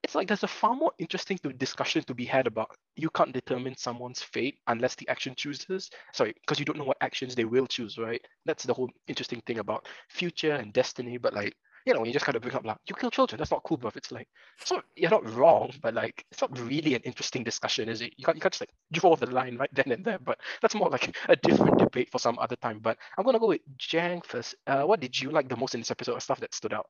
it's 0.04 0.14
like 0.14 0.28
there's 0.28 0.42
a 0.44 0.48
far 0.48 0.76
more 0.76 0.92
interesting 0.98 1.38
to 1.38 1.52
discussion 1.52 2.02
to 2.04 2.14
be 2.14 2.26
had 2.26 2.46
about 2.46 2.76
you 2.94 3.08
can't 3.10 3.32
determine 3.32 3.74
someone's 3.76 4.22
fate 4.22 4.58
unless 4.66 4.94
the 4.96 5.08
action 5.08 5.34
chooses. 5.34 5.90
Sorry 6.12 6.34
because 6.42 6.58
you 6.58 6.66
don't 6.66 6.78
know 6.78 6.84
what 6.84 6.98
actions 7.00 7.34
they 7.34 7.46
will 7.46 7.66
choose 7.66 7.96
right? 7.96 8.20
That's 8.44 8.64
the 8.64 8.74
whole 8.74 8.90
interesting 9.08 9.40
thing 9.46 9.58
about 9.60 9.88
future 10.10 10.52
and 10.52 10.72
destiny 10.74 11.16
but 11.16 11.32
like 11.32 11.54
you 11.86 11.94
know 11.94 12.04
you 12.04 12.12
just 12.12 12.24
kind 12.24 12.36
of 12.36 12.42
bring 12.42 12.54
up 12.54 12.64
like 12.66 12.76
you 12.86 12.94
kill 12.94 13.10
children 13.10 13.38
that's 13.38 13.50
not 13.50 13.62
cool 13.62 13.76
bro 13.76 13.90
it's 13.94 14.10
like 14.12 14.28
so 14.64 14.80
you're 14.96 15.10
not 15.10 15.28
wrong 15.34 15.70
but 15.82 15.92
like 15.94 16.24
it's 16.30 16.40
not 16.40 16.58
really 16.58 16.94
an 16.94 17.02
interesting 17.02 17.44
discussion 17.44 17.88
is 17.88 18.00
it? 18.02 18.12
You 18.16 18.24
can't 18.24 18.36
you 18.36 18.40
can't 18.42 18.52
just 18.52 18.62
like 18.62 18.74
draw 18.92 19.16
the 19.16 19.26
line 19.26 19.56
right 19.56 19.70
then 19.72 19.90
and 19.90 20.04
there 20.04 20.18
but 20.18 20.38
that's 20.60 20.74
more 20.74 20.90
like 20.90 21.16
a 21.28 21.36
different 21.36 21.78
debate 21.78 22.10
for 22.10 22.18
some 22.18 22.38
other 22.38 22.56
time. 22.56 22.78
But 22.78 22.98
i'm 23.16 23.24
gonna 23.24 23.38
go 23.38 23.48
with 23.48 23.62
jang 23.78 24.20
first. 24.22 24.54
Uh, 24.66 24.82
what 24.82 25.00
did 25.00 25.18
you 25.18 25.30
like 25.30 25.48
the 25.48 25.56
most 25.56 25.74
in 25.74 25.80
this 25.80 25.90
episode 25.90 26.12
or 26.12 26.20
stuff 26.20 26.40
that 26.40 26.54
stood 26.54 26.74
out 26.74 26.86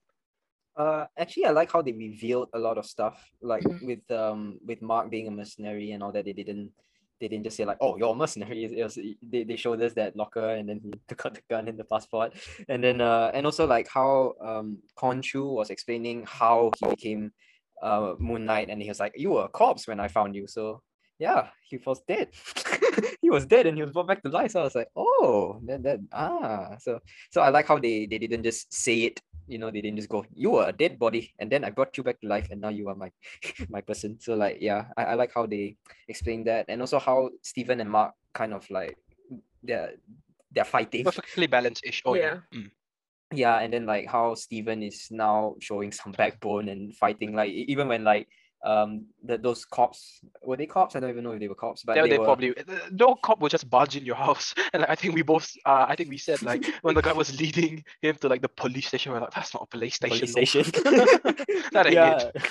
uh, 0.76 1.06
actually, 1.18 1.46
I 1.46 1.50
like 1.50 1.70
how 1.72 1.82
they 1.82 1.92
revealed 1.92 2.48
a 2.52 2.58
lot 2.58 2.78
of 2.78 2.86
stuff, 2.86 3.22
like 3.40 3.62
Mhm. 3.64 3.86
with 3.86 4.10
um 4.10 4.58
with 4.66 4.82
Mark 4.82 5.10
being 5.10 5.28
a 5.28 5.30
mercenary 5.30 5.92
and 5.92 6.02
all 6.02 6.12
that. 6.12 6.24
They 6.24 6.32
didn't 6.32 6.72
they 7.20 7.28
didn't 7.28 7.44
just 7.44 7.56
say 7.56 7.64
like, 7.64 7.78
oh, 7.80 7.96
you're 7.96 8.10
a 8.10 8.14
mercenary. 8.14 8.64
It 8.78 8.82
was, 8.82 8.96
they, 9.22 9.44
they 9.44 9.56
showed 9.56 9.80
us 9.82 9.94
that 9.94 10.16
locker 10.16 10.48
and 10.50 10.68
then 10.68 10.80
he 10.82 10.92
took 11.08 11.24
out 11.26 11.34
the 11.34 11.42
gun 11.48 11.68
and 11.68 11.78
the 11.78 11.84
passport, 11.84 12.34
and 12.68 12.82
then 12.82 13.00
uh 13.00 13.30
and 13.34 13.46
also 13.46 13.66
like 13.66 13.88
how 13.88 14.34
um 14.40 14.78
Khonshu 14.98 15.44
was 15.54 15.70
explaining 15.70 16.24
how 16.26 16.70
he 16.78 16.86
became 16.88 17.32
uh 17.82 18.14
Moon 18.18 18.44
Knight 18.46 18.68
and 18.70 18.82
he 18.82 18.88
was 18.88 19.00
like, 19.00 19.12
you 19.16 19.30
were 19.32 19.44
a 19.44 19.48
corpse 19.48 19.86
when 19.86 20.00
I 20.00 20.08
found 20.08 20.34
you. 20.34 20.46
So 20.48 20.82
yeah, 21.24 21.42
he 21.68 21.76
was 21.80 22.00
dead. 22.06 22.28
he 23.24 23.30
was 23.30 23.44
dead 23.46 23.64
and 23.66 23.76
he 23.78 23.82
was 23.82 23.92
brought 23.92 24.08
back 24.10 24.22
to 24.22 24.28
life. 24.28 24.52
So 24.52 24.60
I 24.60 24.64
was 24.68 24.76
like, 24.80 24.90
oh, 24.94 25.58
that 25.66 25.80
that 25.86 25.98
ah. 26.12 26.76
So 26.84 27.00
so 27.32 27.40
I 27.40 27.48
like 27.48 27.66
how 27.66 27.78
they 27.80 28.04
they 28.10 28.20
didn't 28.20 28.44
just 28.44 28.68
say 28.72 29.08
it 29.08 29.16
you 29.46 29.58
know 29.60 29.70
they 29.70 29.80
didn't 29.84 30.00
just 30.00 30.08
go 30.08 30.24
you 30.34 30.50
were 30.56 30.66
a 30.68 30.72
dead 30.72 30.98
body 30.98 31.32
and 31.38 31.52
then 31.52 31.64
i 31.64 31.70
brought 31.70 31.92
you 31.96 32.02
back 32.02 32.18
to 32.20 32.26
life 32.26 32.48
and 32.50 32.60
now 32.64 32.72
you 32.72 32.88
are 32.88 32.94
my 32.96 33.10
my 33.68 33.80
person 33.80 34.16
so 34.18 34.32
like 34.34 34.56
yeah 34.60 34.88
I, 34.96 35.12
I 35.12 35.14
like 35.20 35.32
how 35.34 35.44
they 35.44 35.76
explain 36.08 36.44
that 36.44 36.64
and 36.68 36.80
also 36.80 36.98
how 36.98 37.28
stephen 37.42 37.80
and 37.80 37.90
mark 37.90 38.14
kind 38.32 38.54
of 38.54 38.64
like 38.70 38.96
they're 39.62 40.00
they're 40.52 40.64
fighting 40.64 41.04
perfectly 41.04 41.46
balanced 41.46 41.84
ish 41.84 42.00
oh 42.06 42.14
yeah, 42.14 42.40
Yeah. 42.50 42.58
Mm. 42.58 42.70
yeah 43.32 43.56
and 43.60 43.70
then 43.72 43.84
like 43.84 44.08
how 44.08 44.34
stephen 44.34 44.82
is 44.82 45.08
now 45.10 45.56
showing 45.60 45.92
some 45.92 46.12
backbone 46.12 46.72
and 46.72 46.96
fighting 46.96 47.36
like 47.36 47.52
even 47.52 47.88
when 47.88 48.02
like 48.02 48.28
um 48.64 49.06
that 49.22 49.42
those 49.42 49.64
cops 49.64 50.20
were 50.42 50.56
they 50.56 50.66
cops 50.66 50.96
i 50.96 51.00
don't 51.00 51.10
even 51.10 51.22
know 51.22 51.32
if 51.32 51.40
they 51.40 51.48
were 51.48 51.54
cops 51.54 51.82
but 51.82 51.96
Yeah, 51.96 52.02
they, 52.02 52.10
they 52.10 52.18
were 52.18 52.24
probably 52.24 52.54
no 52.90 53.14
cop 53.14 53.40
will 53.40 53.48
just 53.48 53.68
barge 53.68 53.96
in 53.96 54.04
your 54.04 54.16
house, 54.16 54.54
and 54.72 54.80
like, 54.80 54.90
I 54.90 54.94
think 54.94 55.14
we 55.14 55.22
both, 55.22 55.50
uh, 55.64 55.86
I 55.88 55.96
think 55.96 56.10
we 56.10 56.18
said 56.18 56.42
like 56.42 56.66
when 56.82 56.94
the 56.94 57.02
guy 57.02 57.12
was 57.12 57.38
leading 57.40 57.84
him 58.00 58.16
to 58.16 58.28
like 58.28 58.42
the 58.42 58.48
police 58.48 58.88
station, 58.88 59.12
we're 59.12 59.20
like, 59.20 59.32
that's 59.32 59.54
not 59.54 59.64
a 59.64 59.66
police 59.66 59.94
station. 59.96 60.32
police 60.32 60.54
no." 60.54 60.62
station. 60.62 60.72
That 61.72 61.86
ain't 61.86 61.94
yeah, 61.94 62.30
it. 62.34 62.42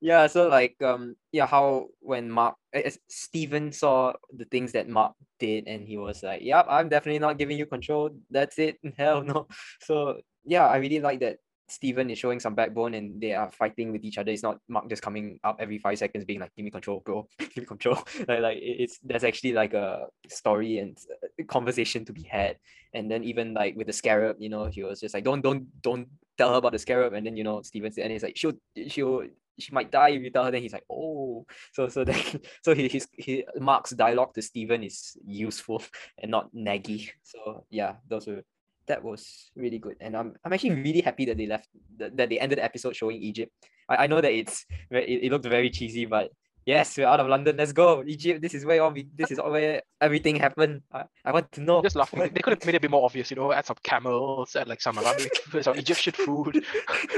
yeah. 0.00 0.26
So 0.26 0.48
like, 0.48 0.76
um, 0.82 1.16
yeah, 1.32 1.46
how 1.46 1.88
when 2.00 2.30
Mark, 2.30 2.56
uh, 2.74 2.90
Steven 3.08 3.72
saw 3.72 4.14
the 4.36 4.44
things 4.46 4.72
that 4.72 4.88
Mark 4.88 5.14
did, 5.38 5.66
and 5.66 5.86
he 5.86 5.96
was 5.96 6.22
like, 6.22 6.42
"Yep, 6.42 6.66
I'm 6.68 6.88
definitely 6.88 7.20
not 7.20 7.38
giving 7.38 7.58
you 7.58 7.66
control. 7.66 8.10
That's 8.30 8.58
it. 8.58 8.78
Hell 8.98 9.22
no." 9.22 9.46
So 9.80 10.20
yeah, 10.44 10.66
I 10.66 10.76
really 10.76 11.00
like 11.00 11.20
that. 11.20 11.38
Steven 11.68 12.10
is 12.10 12.18
showing 12.18 12.40
some 12.40 12.54
backbone 12.54 12.94
and 12.94 13.20
they 13.20 13.32
are 13.32 13.50
fighting 13.50 13.92
with 13.92 14.04
each 14.04 14.18
other. 14.18 14.30
It's 14.30 14.42
not 14.42 14.58
Mark 14.68 14.88
just 14.88 15.02
coming 15.02 15.40
up 15.44 15.56
every 15.58 15.78
five 15.78 15.98
seconds 15.98 16.24
being 16.24 16.40
like, 16.40 16.54
give 16.56 16.64
me 16.64 16.70
control, 16.70 17.00
bro. 17.04 17.26
give 17.38 17.56
me 17.58 17.64
control. 17.64 17.96
like, 18.28 18.40
like 18.40 18.58
it's 18.60 18.98
there's 19.02 19.24
actually 19.24 19.52
like 19.52 19.74
a 19.74 20.06
story 20.28 20.78
and 20.78 20.98
uh, 21.24 21.44
conversation 21.44 22.04
to 22.04 22.12
be 22.12 22.22
had. 22.22 22.58
And 22.92 23.10
then 23.10 23.24
even 23.24 23.54
like 23.54 23.76
with 23.76 23.86
the 23.86 23.92
scarab, 23.92 24.36
you 24.38 24.50
know, 24.50 24.66
he 24.66 24.82
was 24.82 25.00
just 25.00 25.14
like, 25.14 25.24
don't 25.24 25.40
don't 25.40 25.66
don't 25.82 26.08
tell 26.36 26.50
her 26.50 26.56
about 26.56 26.72
the 26.72 26.78
scarab. 26.78 27.14
And 27.14 27.26
then 27.26 27.36
you 27.36 27.44
know, 27.44 27.62
Steven 27.62 27.92
said, 27.92 28.04
and 28.04 28.12
he's 28.12 28.22
like, 28.22 28.36
she'll 28.36 28.54
she'll 28.88 29.22
she 29.58 29.72
might 29.72 29.90
die 29.90 30.10
if 30.10 30.22
you 30.22 30.30
tell 30.30 30.44
her. 30.44 30.50
Then 30.50 30.62
he's 30.62 30.72
like, 30.72 30.84
oh, 30.90 31.46
so 31.72 31.88
so 31.88 32.04
then 32.04 32.40
so 32.62 32.74
he 32.74 32.88
his 32.88 33.08
he 33.12 33.44
Mark's 33.58 33.90
dialogue 33.90 34.34
to 34.34 34.42
Steven 34.42 34.82
is 34.82 35.16
useful 35.24 35.82
and 36.18 36.30
not 36.30 36.54
naggy. 36.54 37.10
So 37.22 37.64
yeah, 37.70 37.94
those 38.08 38.26
were 38.26 38.42
that 38.86 39.02
was 39.02 39.50
really 39.56 39.78
good. 39.78 39.96
And 40.00 40.16
I'm 40.16 40.34
I'm 40.44 40.52
actually 40.52 40.76
really 40.82 41.00
happy 41.00 41.24
that 41.26 41.36
they 41.36 41.46
left 41.46 41.68
that, 41.98 42.16
that 42.16 42.28
they 42.28 42.38
ended 42.38 42.58
the 42.58 42.64
episode 42.64 42.96
showing 42.96 43.20
Egypt. 43.22 43.52
I, 43.88 44.04
I 44.04 44.06
know 44.06 44.20
that 44.20 44.32
it's 44.32 44.64
it, 44.90 45.24
it 45.24 45.32
looked 45.32 45.46
very 45.46 45.70
cheesy, 45.70 46.04
but 46.06 46.30
yes, 46.66 46.96
we're 46.96 47.06
out 47.06 47.20
of 47.20 47.28
London. 47.28 47.56
Let's 47.56 47.72
go. 47.72 48.02
Egypt, 48.06 48.42
this 48.42 48.54
is 48.54 48.64
where 48.64 48.82
all 48.82 48.90
we, 48.90 49.08
this 49.16 49.30
is 49.30 49.38
all 49.38 49.50
where 49.50 49.82
everything 50.00 50.36
happened. 50.36 50.82
I, 50.92 51.04
I 51.24 51.32
want 51.32 51.50
to 51.52 51.60
know. 51.60 51.82
Just 51.82 51.96
laughing. 51.96 52.20
They 52.20 52.40
could 52.40 52.52
have 52.52 52.64
made 52.64 52.74
it 52.74 52.78
a 52.78 52.80
bit 52.80 52.90
more 52.90 53.04
obvious, 53.04 53.30
you 53.30 53.36
know, 53.36 53.52
add 53.52 53.66
some 53.66 53.76
camels, 53.82 54.56
add 54.56 54.68
like 54.68 54.80
some 54.80 54.98
Arabic, 54.98 55.32
some 55.62 55.76
Egyptian 55.76 56.12
food. 56.12 56.64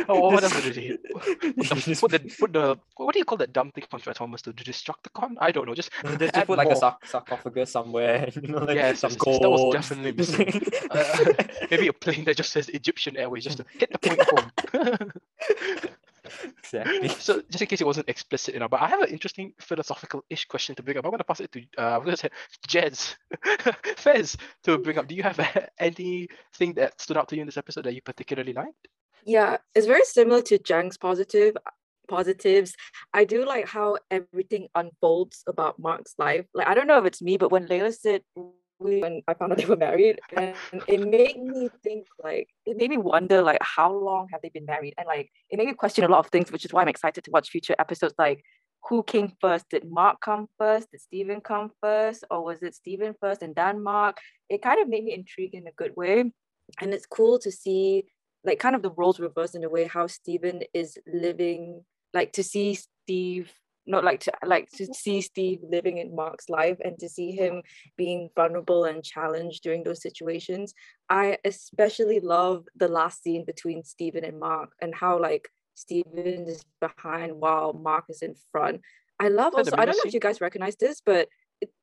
Oh, 0.08 0.30
what 0.30 0.44
else 0.44 0.62
did 0.62 0.74
they 0.74 0.88
do? 0.88 0.98
Put 1.94 2.12
the, 2.12 2.36
put 2.38 2.52
the, 2.52 2.78
what 2.96 3.12
do 3.12 3.18
you 3.18 3.24
call 3.24 3.38
that 3.38 3.52
dumb 3.52 3.72
thing 3.72 3.84
from 3.90 4.00
Transformers 4.00 4.42
to, 4.42 4.52
the 4.52 5.10
con 5.12 5.36
I 5.40 5.50
don't 5.50 5.66
know, 5.66 5.74
just 5.74 5.90
just, 6.18 6.34
put 6.46 6.58
like 6.58 6.68
a 6.68 6.74
sarc- 6.74 7.04
sarcophagus 7.04 7.72
somewhere, 7.72 8.28
you 8.42 8.48
know, 8.48 8.58
like 8.58 8.76
Yes, 8.76 9.00
some 9.00 9.10
yes, 9.10 9.18
yes, 9.26 9.38
that 9.40 9.50
was 9.50 9.72
definitely 9.74 10.12
missing. 10.16 10.62
Uh, 10.90 11.32
maybe 11.70 11.88
a 11.88 11.92
plane 11.92 12.24
that 12.24 12.36
just 12.36 12.52
says 12.52 12.68
Egyptian 12.68 13.16
Airways 13.16 13.44
just 13.44 13.56
to 13.56 13.64
hit 13.78 13.90
the 13.90 13.98
point 13.98 14.22
home. 14.22 15.90
Exactly. 16.74 17.08
so 17.08 17.42
just 17.50 17.62
in 17.62 17.66
case 17.68 17.80
it 17.80 17.86
wasn't 17.86 18.08
explicit 18.08 18.54
enough, 18.54 18.70
but 18.70 18.80
I 18.80 18.88
have 18.88 19.00
an 19.02 19.10
interesting 19.10 19.52
philosophical-ish 19.60 20.46
question 20.46 20.74
to 20.74 20.82
bring 20.82 20.96
up. 20.96 21.04
I'm 21.04 21.10
gonna 21.10 21.24
pass 21.24 21.40
it 21.40 21.52
to 21.52 21.62
uh, 21.78 21.96
I'm 21.96 22.04
gonna 22.04 22.16
say 22.16 22.30
Jez, 22.68 23.14
Fez 23.96 24.36
to 24.64 24.78
bring 24.78 24.98
up. 24.98 25.06
Do 25.06 25.14
you 25.14 25.22
have 25.22 25.38
anything 25.78 26.74
that 26.74 27.00
stood 27.00 27.16
out 27.16 27.28
to 27.28 27.36
you 27.36 27.42
in 27.42 27.46
this 27.46 27.56
episode 27.56 27.84
that 27.84 27.94
you 27.94 28.02
particularly 28.02 28.52
liked? 28.52 28.88
Yeah, 29.24 29.58
it's 29.74 29.86
very 29.86 30.04
similar 30.04 30.42
to 30.42 30.58
Jang's 30.58 30.98
positive 30.98 31.56
positives. 32.08 32.74
I 33.12 33.24
do 33.24 33.44
like 33.44 33.66
how 33.66 33.98
everything 34.10 34.68
unfolds 34.74 35.42
about 35.46 35.78
Mark's 35.78 36.14
life. 36.18 36.46
Like 36.54 36.68
I 36.68 36.74
don't 36.74 36.86
know 36.86 36.98
if 36.98 37.04
it's 37.04 37.22
me, 37.22 37.36
but 37.36 37.50
when 37.50 37.66
Layla 37.66 37.94
said 37.94 38.22
when 38.78 39.22
I 39.26 39.34
found 39.34 39.52
out 39.52 39.58
they 39.58 39.64
were 39.64 39.76
married, 39.76 40.20
and 40.36 40.54
it 40.86 41.00
made 41.00 41.38
me 41.42 41.68
think 41.82 42.06
like 42.22 42.48
it 42.64 42.76
made 42.76 42.90
me 42.90 42.98
wonder 42.98 43.42
like 43.42 43.58
how 43.60 43.92
long 43.92 44.28
have 44.32 44.42
they 44.42 44.50
been 44.50 44.66
married? 44.66 44.94
And 44.98 45.06
like 45.06 45.30
it 45.50 45.56
made 45.56 45.68
me 45.68 45.74
question 45.74 46.04
a 46.04 46.08
lot 46.08 46.18
of 46.18 46.28
things, 46.28 46.52
which 46.52 46.64
is 46.64 46.72
why 46.72 46.82
I'm 46.82 46.88
excited 46.88 47.24
to 47.24 47.30
watch 47.30 47.50
future 47.50 47.74
episodes 47.78 48.14
like 48.18 48.42
who 48.88 49.02
came 49.02 49.32
first? 49.40 49.68
Did 49.70 49.90
Mark 49.90 50.20
come 50.20 50.46
first? 50.58 50.90
Did 50.90 51.00
Stephen 51.00 51.40
come 51.40 51.70
first? 51.82 52.24
Or 52.30 52.44
was 52.44 52.62
it 52.62 52.74
Stephen 52.74 53.14
first 53.20 53.42
and 53.42 53.54
then 53.54 53.82
Mark? 53.82 54.18
It 54.48 54.62
kind 54.62 54.80
of 54.80 54.88
made 54.88 55.04
me 55.04 55.12
intrigued 55.12 55.54
in 55.54 55.66
a 55.66 55.72
good 55.72 55.96
way. 55.96 56.30
And 56.80 56.94
it's 56.94 57.06
cool 57.06 57.38
to 57.40 57.50
see 57.50 58.04
like 58.44 58.60
kind 58.60 58.76
of 58.76 58.82
the 58.82 58.90
roles 58.90 59.18
reversed 59.18 59.56
in 59.56 59.64
a 59.64 59.68
way 59.68 59.84
how 59.84 60.06
Stephen 60.06 60.62
is 60.72 60.96
living, 61.12 61.84
like 62.14 62.32
to 62.34 62.44
see 62.44 62.78
Steve, 63.04 63.52
not 63.86 64.04
like 64.04 64.20
to 64.20 64.32
like 64.44 64.70
to 64.72 64.86
see 64.92 65.20
Steve 65.20 65.60
living 65.62 65.98
in 65.98 66.14
Mark's 66.14 66.48
life 66.48 66.78
and 66.84 66.98
to 66.98 67.08
see 67.08 67.30
him 67.32 67.62
being 67.96 68.30
vulnerable 68.34 68.84
and 68.84 69.02
challenged 69.04 69.62
during 69.62 69.84
those 69.84 70.02
situations. 70.02 70.74
I 71.08 71.38
especially 71.44 72.20
love 72.20 72.64
the 72.76 72.88
last 72.88 73.22
scene 73.22 73.44
between 73.44 73.84
Steven 73.84 74.24
and 74.24 74.40
Mark 74.40 74.70
and 74.80 74.94
how 74.94 75.20
like 75.20 75.48
Steven 75.74 76.46
is 76.48 76.64
behind 76.80 77.36
while 77.36 77.72
Mark 77.72 78.06
is 78.08 78.22
in 78.22 78.34
front. 78.50 78.80
I 79.20 79.28
love 79.28 79.54
Is 79.54 79.56
that 79.56 79.64
the 79.66 79.70
also, 79.72 79.82
I 79.82 79.84
don't 79.86 79.96
know 79.96 80.08
if 80.08 80.14
you 80.14 80.20
guys 80.20 80.40
recognize 80.40 80.76
this, 80.76 81.00
but 81.04 81.28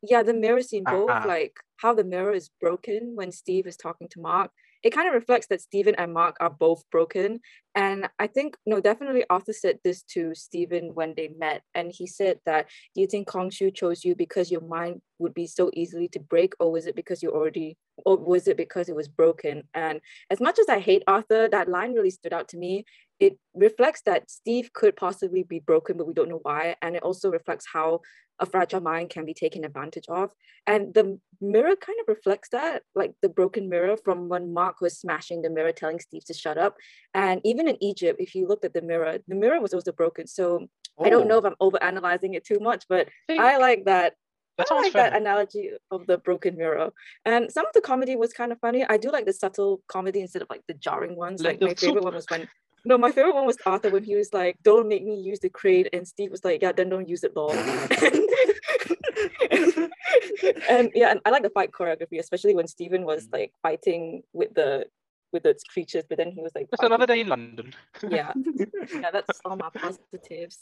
yeah, 0.02 0.24
the 0.24 0.34
mirror 0.34 0.62
scene, 0.62 0.84
both 0.84 1.10
Ah. 1.10 1.24
like 1.28 1.56
how 1.78 1.94
the 1.94 2.04
mirror 2.04 2.34
is 2.34 2.50
broken 2.62 3.14
when 3.16 3.32
Steve 3.32 3.66
is 3.68 3.78
talking 3.78 4.08
to 4.10 4.22
Mark. 4.22 4.52
It 4.84 4.92
kind 4.92 5.08
of 5.08 5.14
reflects 5.14 5.48
that 5.48 5.62
Stephen 5.62 5.96
and 5.98 6.14
Mark 6.14 6.36
are 6.40 6.50
both 6.50 6.84
broken. 6.92 7.40
And 7.74 8.10
I 8.20 8.28
think, 8.28 8.58
no, 8.66 8.80
definitely 8.82 9.24
Arthur 9.30 9.54
said 9.54 9.80
this 9.84 10.04
to 10.14 10.36
Stephen 10.36 10.92
when 10.94 11.14
they 11.16 11.30
met. 11.30 11.64
And 11.74 11.92
he 11.92 12.06
said 12.06 12.40
that, 12.46 12.68
do 12.94 13.02
you 13.02 13.08
think 13.08 13.28
Kongshu 13.28 13.74
chose 13.74 14.04
you 14.04 14.16
because 14.16 14.52
your 14.52 14.62
mind 14.62 15.02
would 15.20 15.34
be 15.34 15.48
so 15.48 15.72
easily 15.74 16.08
to 16.10 16.20
break? 16.20 16.54
Or 16.60 16.72
was 16.72 16.86
it 16.86 16.96
because 16.96 17.24
you 17.24 17.32
already, 17.32 17.78
or 18.06 18.18
was 18.18 18.48
it 18.48 18.58
because 18.58 18.90
it 18.90 18.96
was 18.96 19.08
broken? 19.08 19.64
And 19.74 20.02
as 20.30 20.42
much 20.42 20.60
as 20.60 20.68
I 20.70 20.80
hate 20.80 21.04
Arthur, 21.08 21.48
that 21.48 21.70
line 21.70 21.94
really 21.94 22.12
stood 22.12 22.34
out 22.34 22.50
to 22.50 22.58
me. 22.58 22.86
It 23.24 23.40
reflects 23.68 24.02
that 24.02 24.30
Steve 24.30 24.74
could 24.74 24.96
possibly 24.98 25.44
be 25.44 25.60
broken, 25.60 25.96
but 25.98 26.08
we 26.08 26.14
don't 26.14 26.28
know 26.34 26.44
why. 26.50 26.76
And 26.82 26.92
it 26.98 27.04
also 27.04 27.32
reflects 27.32 27.66
how 27.72 28.02
a 28.40 28.46
fragile 28.46 28.82
mind 28.82 29.12
can 29.12 29.24
be 29.24 29.34
taken 29.34 29.64
advantage 29.64 30.08
of. 30.10 30.32
And 30.68 30.94
the 30.94 31.06
mirror 31.40 31.76
kind 31.88 31.98
of 32.02 32.08
reflects 32.16 32.50
that, 32.50 32.84
like 32.96 33.14
the 33.22 33.30
broken 33.30 33.70
mirror 33.70 33.96
from 33.96 34.28
when 34.28 34.54
Mark 34.54 34.82
was 34.82 35.00
smashing 35.00 35.42
the 35.42 35.50
mirror, 35.50 35.72
telling 35.72 36.00
Steve 36.02 36.26
to 36.26 36.34
shut 36.34 36.58
up. 36.58 36.76
And 37.14 37.40
even 37.46 37.70
in 37.70 37.78
Egypt, 37.82 38.18
if 38.20 38.36
you 38.36 38.46
looked 38.46 38.66
at 38.66 38.74
the 38.74 38.82
mirror, 38.82 39.20
the 39.26 39.36
mirror 39.36 39.62
was 39.62 39.74
also 39.74 39.94
broken. 39.94 40.28
So 40.28 40.68
I 41.02 41.10
don't 41.10 41.28
know 41.30 41.38
if 41.38 41.46
I'm 41.46 41.56
overanalyzing 41.68 42.36
it 42.36 42.44
too 42.44 42.60
much, 42.60 42.84
but 42.90 43.08
think- 43.28 43.40
I 43.40 43.58
like 43.58 43.86
that 43.86 44.16
That 44.58 44.68
I 44.70 44.76
like 44.82 44.94
fair. 44.94 45.04
that 45.04 45.18
analogy 45.22 45.72
of 45.96 46.06
the 46.10 46.18
broken 46.28 46.58
mirror. 46.58 46.92
And 47.26 47.52
some 47.56 47.66
of 47.66 47.74
the 47.74 47.82
comedy 47.82 48.16
was 48.16 48.34
kind 48.34 48.52
of 48.52 48.60
funny. 48.60 48.82
I 48.94 48.98
do 48.98 49.10
like 49.12 49.26
the 49.26 49.34
subtle 49.44 49.82
comedy 49.88 50.20
instead 50.26 50.42
of 50.44 50.50
like 50.50 50.64
the 50.68 50.76
jarring 50.76 51.16
ones. 51.16 51.42
Like 51.42 51.62
my 51.62 51.74
favorite 51.74 52.04
one 52.04 52.14
was 52.14 52.28
when 52.30 52.48
no, 52.86 52.98
my 52.98 53.12
favorite 53.12 53.36
one 53.36 53.46
was 53.46 53.58
Arthur 53.66 53.90
when 53.90 54.04
he 54.04 54.16
was 54.16 54.34
like, 54.34 54.58
"Don't 54.64 54.88
make 54.88 55.04
me 55.06 55.16
use 55.20 55.40
the 55.40 55.50
crane," 55.50 55.88
and 55.94 56.08
Steve 56.08 56.32
was 56.32 56.44
like, 56.44 56.62
"Yeah, 56.62 56.72
then 56.72 56.90
don't 56.90 57.08
use 57.08 57.24
it, 57.24 57.36
lol." 57.36 57.52
and, 60.70 60.92
yeah, 60.96 61.12
and 61.12 61.20
I 61.26 61.30
like 61.30 61.44
the 61.44 61.50
fight 61.50 61.72
choreography, 61.72 62.20
especially 62.20 62.56
when 62.56 62.68
Steven 62.68 63.04
was 63.06 63.28
Mm. 63.28 63.34
like 63.34 63.54
fighting 63.62 64.24
with 64.34 64.54
the 64.54 64.86
with 65.32 65.44
the 65.44 65.56
creatures, 65.74 66.04
but 66.08 66.20
then 66.20 66.30
he 66.32 66.44
was 66.44 66.52
like, 66.54 66.68
fighting- 66.70 66.86
another 66.94 67.08
day 67.08 67.22
in 67.22 67.28
London. 67.28 67.74
yeah, 68.08 68.32
yeah, 68.94 69.10
that's 69.12 69.40
all 69.44 69.56
my 69.56 69.70
positives. 69.74 70.60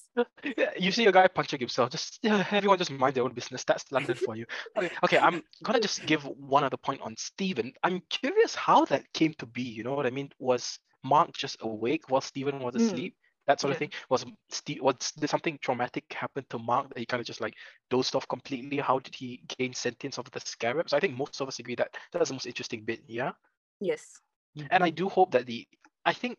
Yeah, 0.58 0.72
you 0.78 0.94
see 0.94 1.06
a 1.08 1.12
guy 1.12 1.28
punching 1.28 1.60
himself. 1.60 1.90
Just 1.90 2.20
yeah, 2.22 2.46
everyone 2.52 2.78
just 2.78 2.90
mind 2.92 3.16
their 3.16 3.24
own 3.26 3.34
business. 3.34 3.66
That's 3.66 3.92
London 3.92 4.16
for 4.16 4.36
you. 4.38 4.46
Okay, 4.78 4.90
okay, 5.04 5.18
I'm 5.18 5.44
gonna 5.64 5.82
just 5.82 6.06
give 6.06 6.24
one 6.24 6.64
other 6.64 6.78
point 6.78 7.02
on 7.02 7.16
Stephen. 7.18 7.74
I'm 7.84 8.02
curious 8.10 8.56
how 8.56 8.86
that 8.86 9.12
came 9.14 9.34
to 9.40 9.46
be. 9.46 9.62
You 9.64 9.84
know 9.84 9.94
what 9.94 10.06
I 10.06 10.10
mean? 10.10 10.30
Was 10.40 10.80
Mark 11.04 11.34
just 11.34 11.58
awake 11.62 12.10
while 12.10 12.22
Stephen 12.22 12.60
was 12.60 12.76
Mm. 12.76 12.86
asleep? 12.86 13.16
That 13.48 13.60
sort 13.60 13.72
of 13.72 13.78
thing. 13.78 13.92
Was 14.10 14.26
Steve? 14.50 14.82
Was 14.82 15.12
did 15.12 15.30
something 15.30 15.58
traumatic 15.62 16.06
happen 16.14 16.46
to 16.50 16.60
Mark 16.60 16.90
that 16.90 17.00
he 17.00 17.06
kind 17.06 17.20
of 17.20 17.26
just 17.28 17.42
like 17.42 17.56
dozed 17.90 18.16
off 18.16 18.28
completely? 18.28 18.78
How 18.78 19.00
did 19.00 19.16
he 19.16 19.44
gain 19.58 19.74
sentience 19.74 20.18
of 20.18 20.30
the 20.32 20.40
scarabs? 20.40 20.94
I 20.94 21.00
think 21.00 21.18
most 21.18 21.42
of 21.42 21.48
us 21.48 21.60
agree 21.60 21.76
that 21.76 21.96
that's 22.12 22.30
the 22.30 22.36
most 22.36 22.46
interesting 22.46 22.84
bit. 22.84 23.02
Yeah. 23.08 23.32
Yes. 23.80 24.22
And 24.70 24.84
I 24.84 24.90
do 24.90 25.10
hope 25.10 25.32
that 25.32 25.46
the 25.48 25.68
I 26.06 26.14
think 26.14 26.38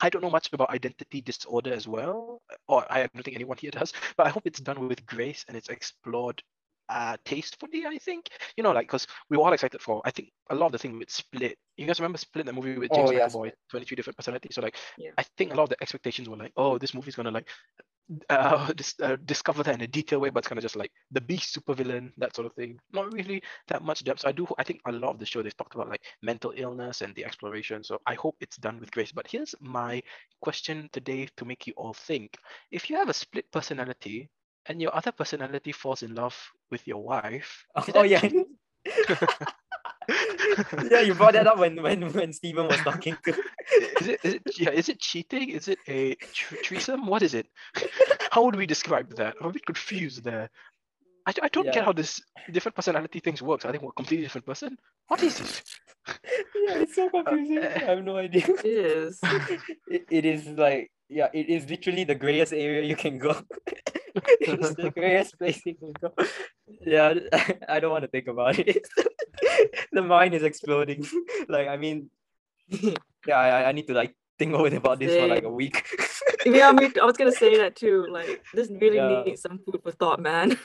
I 0.00 0.08
don't 0.08 0.22
know 0.22 0.30
much 0.30 0.52
about 0.52 0.70
identity 0.70 1.20
disorder 1.20 1.72
as 1.72 1.86
well, 1.86 2.40
or 2.66 2.86
I 2.90 3.00
don't 3.00 3.24
think 3.24 3.36
anyone 3.36 3.58
here 3.58 3.70
does, 3.70 3.92
but 4.16 4.26
I 4.26 4.30
hope 4.30 4.46
it's 4.46 4.60
done 4.60 4.88
with 4.88 5.04
grace 5.06 5.44
and 5.48 5.56
it's 5.56 5.68
explored 5.68 6.42
uh 6.88 7.16
tastefully, 7.24 7.84
I 7.86 7.98
think. 7.98 8.28
You 8.56 8.62
know, 8.64 8.72
like 8.72 8.86
because 8.86 9.06
we 9.30 9.36
were 9.36 9.44
all 9.44 9.52
excited 9.52 9.80
for 9.82 10.02
I 10.04 10.10
think 10.10 10.30
a 10.50 10.54
lot 10.54 10.66
of 10.66 10.72
the 10.72 10.78
thing 10.78 10.98
with 10.98 11.10
Split. 11.10 11.58
You 11.76 11.86
guys 11.86 12.00
remember 12.00 12.18
Split, 12.18 12.46
the 12.46 12.52
movie 12.52 12.72
with 12.72 12.84
James 12.84 13.00
Oh, 13.00 13.10
yeah, 13.10 13.20
McAvoy, 13.20 13.52
23 13.62 13.88
different 13.88 14.08
personalities. 14.08 14.46
So 14.48 14.54
like 14.54 14.68
Yeah. 14.96 15.12
I 15.16 15.22
think 15.22 15.52
a 15.52 15.54
lot 15.56 15.64
of 15.64 15.68
the 15.70 15.76
expectations 15.82 16.28
were 16.28 16.36
like, 16.36 16.52
oh, 16.56 16.78
this 16.78 16.94
movie's 16.94 17.14
gonna 17.16 17.30
like 17.30 17.48
uh, 18.30 18.72
dis- 18.72 18.98
uh 19.02 19.16
discover 19.24 19.62
that 19.62 19.74
in 19.74 19.80
a 19.82 19.86
detailed 19.86 20.22
way, 20.22 20.30
but 20.30 20.40
it's 20.40 20.48
kind 20.48 20.58
of 20.58 20.62
just 20.62 20.76
like 20.76 20.90
the 21.10 21.20
beast 21.20 21.54
supervillain, 21.56 22.12
that 22.18 22.34
sort 22.34 22.46
of 22.46 22.54
thing. 22.54 22.78
Not 22.92 23.12
really 23.12 23.42
that 23.68 23.82
much 23.82 24.04
depth. 24.04 24.20
So 24.20 24.28
I 24.28 24.32
do 24.32 24.46
I 24.58 24.64
think 24.64 24.80
a 24.86 24.92
lot 24.92 25.10
of 25.10 25.18
the 25.18 25.26
show 25.26 25.42
they've 25.42 25.56
talked 25.56 25.74
about 25.74 25.88
like 25.88 26.02
mental 26.22 26.52
illness 26.56 27.02
and 27.02 27.14
the 27.14 27.24
exploration. 27.24 27.82
So 27.84 28.00
I 28.06 28.14
hope 28.14 28.36
it's 28.40 28.56
done 28.56 28.80
with 28.80 28.90
grace. 28.92 29.12
But 29.12 29.28
here's 29.28 29.54
my 29.60 30.02
question 30.40 30.88
today 30.92 31.28
to 31.36 31.44
make 31.44 31.66
you 31.66 31.74
all 31.76 31.94
think. 31.94 32.36
If 32.70 32.90
you 32.90 32.96
have 32.96 33.08
a 33.08 33.14
split 33.14 33.50
personality 33.52 34.28
and 34.66 34.80
your 34.80 34.94
other 34.94 35.12
personality 35.12 35.72
falls 35.72 36.02
in 36.02 36.14
love 36.14 36.36
with 36.70 36.86
your 36.86 37.02
wife, 37.02 37.64
is 37.76 37.90
Oh 37.94 38.02
yeah. 38.02 38.22
yeah, 40.90 41.00
you 41.00 41.14
brought 41.14 41.34
that 41.34 41.46
up 41.46 41.58
when 41.58 41.82
when 41.82 42.12
when 42.12 42.32
Stephen 42.32 42.66
was 42.66 42.80
talking 42.80 43.16
to. 43.24 43.32
is 44.00 44.08
it, 44.08 44.20
is 44.24 44.34
it 44.34 44.42
yeah 44.58 44.70
is 44.70 44.88
it 44.88 44.98
cheating 44.98 45.50
is 45.50 45.68
it 45.68 45.78
a 45.88 46.14
tr- 46.32 46.56
threesome 46.64 47.06
what 47.06 47.22
is 47.22 47.34
it 47.34 47.46
how 48.30 48.42
would 48.44 48.56
we 48.56 48.64
describe 48.64 49.14
that 49.16 49.34
i'm 49.40 49.48
a 49.48 49.52
bit 49.52 49.66
confused 49.66 50.24
there 50.24 50.48
I, 51.26 51.34
I 51.42 51.48
don't 51.48 51.66
Yeah. 51.66 51.72
get 51.72 51.84
how 51.84 51.92
this 51.92 52.22
different 52.50 52.74
personality 52.74 53.20
things 53.20 53.42
works 53.42 53.66
i 53.66 53.70
think 53.70 53.82
we're 53.82 53.90
a 53.90 53.92
completely 54.00 54.24
different 54.24 54.46
person 54.46 54.78
what 55.08 55.22
is 55.22 55.38
it 55.38 55.62
yeah, 56.08 56.78
it's 56.78 56.94
so 56.94 57.06
uh, 57.08 57.10
confusing. 57.10 57.58
I 57.58 57.78
have 57.78 58.02
no 58.02 58.16
idea. 58.16 58.46
It 58.48 58.64
is. 58.64 59.20
it, 59.86 60.06
it 60.10 60.24
is 60.24 60.46
like 60.46 60.90
yeah, 61.08 61.28
it 61.32 61.48
is 61.48 61.68
literally 61.68 62.04
the 62.04 62.14
grayest 62.14 62.52
area 62.52 62.82
you 62.82 62.96
can 62.96 63.18
go. 63.18 63.34
it's 64.40 64.74
the 64.74 64.90
grayest 64.96 65.38
place 65.38 65.60
you 65.64 65.74
can 65.74 65.92
go. 66.00 66.12
Yeah, 66.84 67.14
I 67.68 67.80
don't 67.80 67.90
want 67.90 68.02
to 68.04 68.08
think 68.08 68.28
about 68.28 68.58
it. 68.58 68.86
the 69.92 70.02
mind 70.02 70.34
is 70.34 70.42
exploding. 70.42 71.06
like 71.48 71.68
I 71.68 71.76
mean, 71.76 72.10
yeah, 73.26 73.36
I, 73.38 73.68
I 73.68 73.72
need 73.72 73.86
to 73.88 73.94
like 73.94 74.14
think 74.38 74.54
over 74.54 74.74
about 74.74 74.98
this 74.98 75.16
for 75.16 75.26
like 75.26 75.44
a 75.44 75.50
week. 75.50 75.86
yeah, 76.44 76.68
I 76.68 76.72
mean, 76.72 76.92
I 77.00 77.04
was 77.04 77.16
gonna 77.16 77.32
say 77.32 77.56
that 77.58 77.76
too. 77.76 78.06
Like, 78.10 78.44
this 78.54 78.68
really 78.70 78.96
Yeah. 78.96 79.22
needs 79.24 79.42
some 79.42 79.58
food 79.64 79.80
for 79.82 79.92
thought, 79.92 80.20
man. 80.20 80.58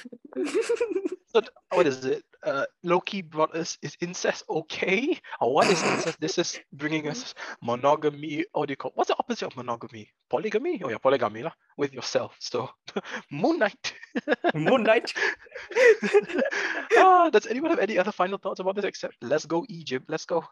so 1.27 1.41
what 1.71 1.87
is 1.87 2.03
it 2.05 2.23
uh 2.45 2.65
loki 2.83 3.21
brought 3.21 3.55
us 3.55 3.77
is 3.81 3.97
incest 4.01 4.43
okay 4.49 5.17
or 5.39 5.53
what 5.53 5.67
is 5.67 5.81
incest 5.83 6.19
this 6.19 6.37
is 6.37 6.59
bringing 6.73 7.07
us 7.07 7.33
monogamy 7.61 8.45
or 8.53 8.65
do 8.65 8.71
you 8.71 8.77
call 8.77 8.91
what's 8.95 9.09
the 9.09 9.15
opposite 9.19 9.47
of 9.47 9.55
monogamy 9.55 10.09
polygamy 10.29 10.81
oh 10.83 10.89
yeah 10.89 10.97
polygamy 10.97 11.43
lah, 11.43 11.53
with 11.77 11.93
yourself 11.93 12.35
so 12.39 12.69
moon 13.31 13.59
knight 13.59 13.93
Moon 14.53 14.83
Knight. 14.83 15.13
ah, 16.97 17.29
does 17.31 17.47
anyone 17.47 17.71
have 17.71 17.79
any 17.79 17.97
other 17.97 18.11
final 18.11 18.37
thoughts 18.37 18.59
about 18.59 18.75
this 18.75 18.85
except 18.85 19.15
let's 19.21 19.45
go 19.45 19.65
Egypt, 19.69 20.05
let's 20.09 20.25
go. 20.25 20.43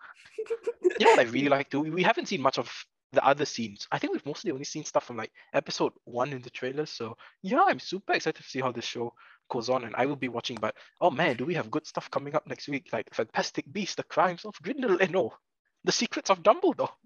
You 1.00 1.06
know 1.06 1.12
what 1.12 1.20
I 1.20 1.30
really 1.30 1.50
like 1.50 1.70
to 1.72 1.82
we 1.82 2.04
haven't 2.04 2.28
seen 2.28 2.42
much 2.42 2.58
of 2.58 2.72
the 3.14 3.26
other 3.26 3.46
scenes. 3.46 3.88
I 3.92 4.00
think 4.00 4.14
we've 4.14 4.26
mostly 4.26 4.52
only 4.52 4.64
seen 4.64 4.86
stuff 4.86 5.06
from 5.06 5.18
like 5.18 5.32
episode 5.54 5.94
one 6.06 6.32
in 6.32 6.42
the 6.42 6.50
trailer. 6.50 6.86
So 6.86 7.18
yeah, 7.42 7.64
I'm 7.68 7.80
super 7.80 8.14
excited 8.14 8.42
to 8.42 8.50
see 8.50 8.62
how 8.62 8.72
this 8.72 8.86
show 8.86 9.14
goes 9.52 9.70
on 9.70 9.84
and 9.84 9.96
I 9.96 10.08
will 10.08 10.16
be 10.16 10.30
watching. 10.30 10.58
But 10.60 10.76
oh 11.00 11.12
man, 11.12 11.36
do 11.36 11.46
we 11.46 11.54
have 11.54 11.70
good 11.70 11.86
stuff 11.86 12.10
coming 12.10 12.36
up 12.36 12.48
next 12.48 12.68
week? 12.68 12.90
Like 12.92 13.14
Fantastic 13.14 13.72
Beasts, 13.72 13.96
The 13.96 14.04
Crimes 14.04 14.46
of 14.46 14.56
Grindelwald, 14.64 15.12
no, 15.12 15.34
The 15.84 15.92
Secrets 15.92 16.32
of 16.32 16.42
Dumbledore. 16.42 16.90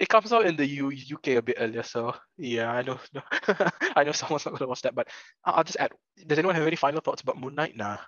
it 0.00 0.08
comes 0.08 0.32
out 0.32 0.46
in 0.46 0.56
the 0.56 0.66
U- 0.66 0.92
UK 1.14 1.28
a 1.28 1.42
bit 1.42 1.56
earlier, 1.58 1.82
so 1.82 2.14
yeah, 2.38 2.70
I 2.70 2.82
know. 2.82 2.98
I 3.96 4.04
know 4.04 4.12
someone's 4.12 4.46
not 4.46 4.54
gonna 4.54 4.68
watch 4.68 4.82
that, 4.82 4.94
but 4.94 5.08
I'll 5.44 5.64
just 5.64 5.78
add. 5.78 5.92
Does 6.26 6.38
anyone 6.38 6.54
have 6.54 6.66
any 6.66 6.76
final 6.76 7.00
thoughts 7.00 7.22
about 7.22 7.38
Moon 7.40 7.54
Knight? 7.54 7.76
Nah, 7.76 7.98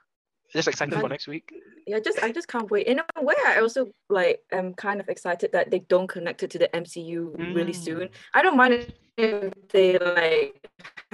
just 0.52 0.68
excited 0.68 0.98
for 0.98 1.08
next 1.08 1.26
week. 1.26 1.52
yeah, 1.87 1.98
just 1.98 2.22
I 2.22 2.32
just 2.32 2.48
can't 2.48 2.70
wait. 2.70 2.87
In 2.87 3.00
a 3.00 3.22
way, 3.22 3.34
I 3.46 3.61
also 3.61 3.88
like 4.08 4.40
am 4.52 4.74
kind 4.74 5.00
of 5.00 5.08
excited 5.08 5.52
that 5.52 5.70
they 5.70 5.80
don't 5.80 6.08
connect 6.08 6.42
it 6.42 6.50
to 6.52 6.58
the 6.58 6.68
MCU 6.68 7.54
really 7.54 7.74
soon. 7.74 8.08
Mm. 8.08 8.11
I 8.34 8.42
don't 8.42 8.56
mind 8.56 8.92
if 9.18 9.52
they 9.70 9.98
like 9.98 10.58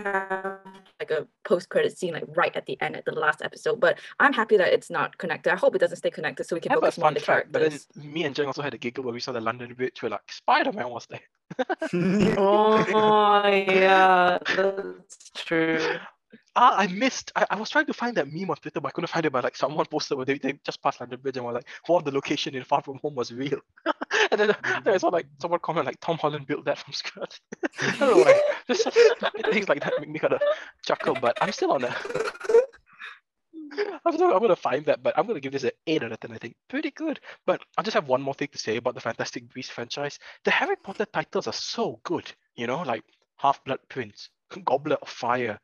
have 0.05 0.59
like 1.01 1.11
a 1.11 1.27
post 1.45 1.69
credit 1.69 1.97
scene 1.97 2.12
like 2.12 2.25
right 2.37 2.55
at 2.55 2.67
the 2.67 2.81
end 2.81 2.97
at 2.97 3.05
the 3.05 3.12
last 3.12 3.43
episode, 3.43 3.81
but 3.81 3.99
I'm 4.21 4.33
happy 4.33 4.57
that 4.57 4.73
it's 4.73 4.90
not 4.90 5.19
connected. 5.19 5.53
I 5.53 5.57
hope 5.57 5.75
it 5.75 5.79
doesn't 5.79 5.97
stay 5.97 6.11
connected 6.11 6.45
so 6.45 6.57
we 6.57 6.61
can 6.61 6.71
Have 6.71 6.79
a 6.79 6.83
focus 6.83 6.99
more 6.99 7.09
on 7.09 7.14
the 7.14 7.21
fact, 7.21 7.53
but 7.53 7.62
then 7.62 7.79
me 8.12 8.25
and 8.25 8.35
Jeng 8.35 8.47
also 8.47 8.62
had 8.62 8.75
a 8.75 8.79
giggle 8.79 9.05
when 9.05 9.14
we 9.14 9.21
saw 9.21 9.33
the 9.33 9.40
London 9.40 9.75
Bridge. 9.75 10.03
We're 10.03 10.11
like, 10.11 10.31
Spider 10.31 10.73
Man 10.73 10.90
was 10.90 11.07
there. 11.07 11.21
oh 12.38 13.47
yeah, 13.47 14.38
that's 14.57 15.31
true. 15.35 15.99
Ah, 16.57 16.77
I 16.79 16.87
missed. 16.87 17.33
I, 17.35 17.47
I 17.51 17.57
was 17.57 17.69
trying 17.69 17.87
to 17.87 17.93
find 17.93 18.17
that 18.17 18.33
meme 18.33 18.49
on 18.51 18.57
Twitter, 18.57 18.81
but 18.81 18.88
I 18.88 18.90
couldn't 18.93 19.09
find 19.09 19.27
it. 19.27 19.33
But 19.33 19.43
like 19.43 19.57
someone 19.57 19.87
posted 19.87 20.17
where 20.17 20.25
they, 20.25 20.38
they 20.38 20.53
just 20.64 20.81
passed 20.83 21.01
London 21.01 21.19
Bridge 21.21 21.37
and 21.37 21.45
were 21.45 21.53
like, 21.53 21.67
"What 21.87 22.05
the 22.05 22.12
location 22.12 22.55
in 22.55 22.62
Far 22.62 22.81
From 22.81 22.99
Home 22.99 23.17
was 23.17 23.33
real." 23.33 23.59
and 24.31 24.40
then, 24.40 24.57
then 24.85 24.95
I 24.95 24.97
saw 24.99 25.09
like 25.09 25.27
someone 25.40 25.61
comment 25.61 25.87
like, 25.87 26.01
"Tom 26.01 26.17
Holland 26.17 26.47
built 26.47 26.64
that 26.67 26.79
from 26.79 26.93
scratch." 26.93 27.40
I 27.81 27.97
don't 27.99 28.19
know 28.19 28.25
why. 28.25 28.40
Just 28.69 28.88
things 29.51 29.69
like 29.69 29.83
that 29.83 29.95
make 29.99 30.09
me 30.09 30.21
kind 30.21 30.35
of 30.35 30.43
chuckle. 30.85 31.17
But 31.21 31.37
I'm 31.40 31.51
still 31.51 31.73
on 31.73 31.85
a. 31.85 31.97
I'm, 34.07 34.12
still, 34.12 34.33
I'm 34.33 34.40
gonna 34.40 34.55
find 34.55 34.85
that, 34.85 35.03
but 35.03 35.19
I'm 35.19 35.27
gonna 35.27 35.40
give 35.40 35.53
this 35.53 35.64
an 35.64 35.73
eight 35.88 36.05
out 36.05 36.12
of 36.12 36.21
ten. 36.21 36.31
I 36.31 36.38
think 36.38 36.55
pretty 36.69 36.93
good. 36.93 37.19
But 37.47 37.62
I 37.77 37.83
just 37.83 37.95
have 37.95 38.07
one 38.07 38.23
more 38.23 38.35
thing 38.35 38.49
to 38.53 38.59
say 38.59 38.77
about 38.77 38.95
the 38.95 39.01
Fantastic 39.01 39.53
Beasts 39.53 39.73
franchise. 39.73 40.21
The 40.45 40.53
Harry 40.53 40.77
Potter 40.77 41.07
titles 41.07 41.49
are 41.49 41.53
so 41.53 41.99
good. 42.05 42.31
You 42.55 42.69
know, 42.69 42.83
like 42.83 43.03
Half 43.38 43.64
Blood 43.64 43.81
Prince, 43.88 44.31
Goblet 44.64 45.01
of 45.03 45.09
Fire, 45.09 45.59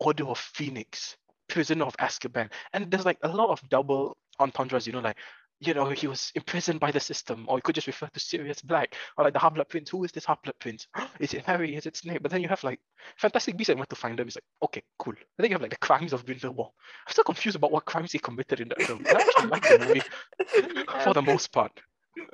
Order 0.00 0.24
of 0.24 0.38
Phoenix, 0.38 1.16
Prisoner 1.48 1.84
of 1.84 1.96
Azkaban, 1.96 2.50
and 2.72 2.90
there's 2.90 3.06
like 3.06 3.18
a 3.22 3.28
lot 3.28 3.50
of 3.50 3.68
double 3.68 4.16
entendres. 4.38 4.86
You 4.86 4.92
know, 4.92 5.00
like 5.00 5.16
you 5.60 5.74
know 5.74 5.88
he 5.90 6.06
was 6.06 6.30
imprisoned 6.34 6.80
by 6.80 6.90
the 6.90 7.00
system, 7.00 7.46
or 7.48 7.58
you 7.58 7.62
could 7.62 7.74
just 7.74 7.86
refer 7.86 8.06
to 8.06 8.20
Sirius 8.20 8.62
Black, 8.62 8.94
or 9.16 9.24
like 9.24 9.32
the 9.32 9.38
Half 9.38 9.54
Blood 9.54 9.68
Prince. 9.68 9.90
Who 9.90 10.04
is 10.04 10.12
this 10.12 10.24
Half 10.24 10.42
Blood 10.42 10.54
Prince? 10.60 10.86
is 11.20 11.34
it 11.34 11.44
Harry? 11.44 11.74
Is 11.74 11.86
it 11.86 11.96
Snape? 11.96 12.22
But 12.22 12.30
then 12.30 12.42
you 12.42 12.48
have 12.48 12.62
like 12.64 12.80
Fantastic 13.16 13.56
Beasts. 13.56 13.70
I 13.70 13.74
went 13.74 13.90
to 13.90 13.96
find 13.96 14.18
them. 14.18 14.28
It's 14.28 14.36
like 14.36 14.44
okay, 14.64 14.82
cool. 14.98 15.14
And 15.14 15.26
then 15.38 15.50
you 15.50 15.54
have 15.54 15.62
like 15.62 15.70
the 15.70 15.78
crimes 15.78 16.12
of 16.12 16.24
Grindelwald. 16.24 16.72
I'm 17.06 17.12
still 17.12 17.24
confused 17.24 17.56
about 17.56 17.72
what 17.72 17.84
crimes 17.84 18.12
he 18.12 18.18
committed 18.18 18.60
in 18.60 18.68
that 18.68 18.82
film. 18.82 19.04
I 19.06 19.20
actually 19.20 19.48
like 19.48 19.62
the 19.62 19.78
movie 19.78 20.84
for 21.04 21.14
the 21.14 21.22
most 21.22 21.52
part. 21.52 21.72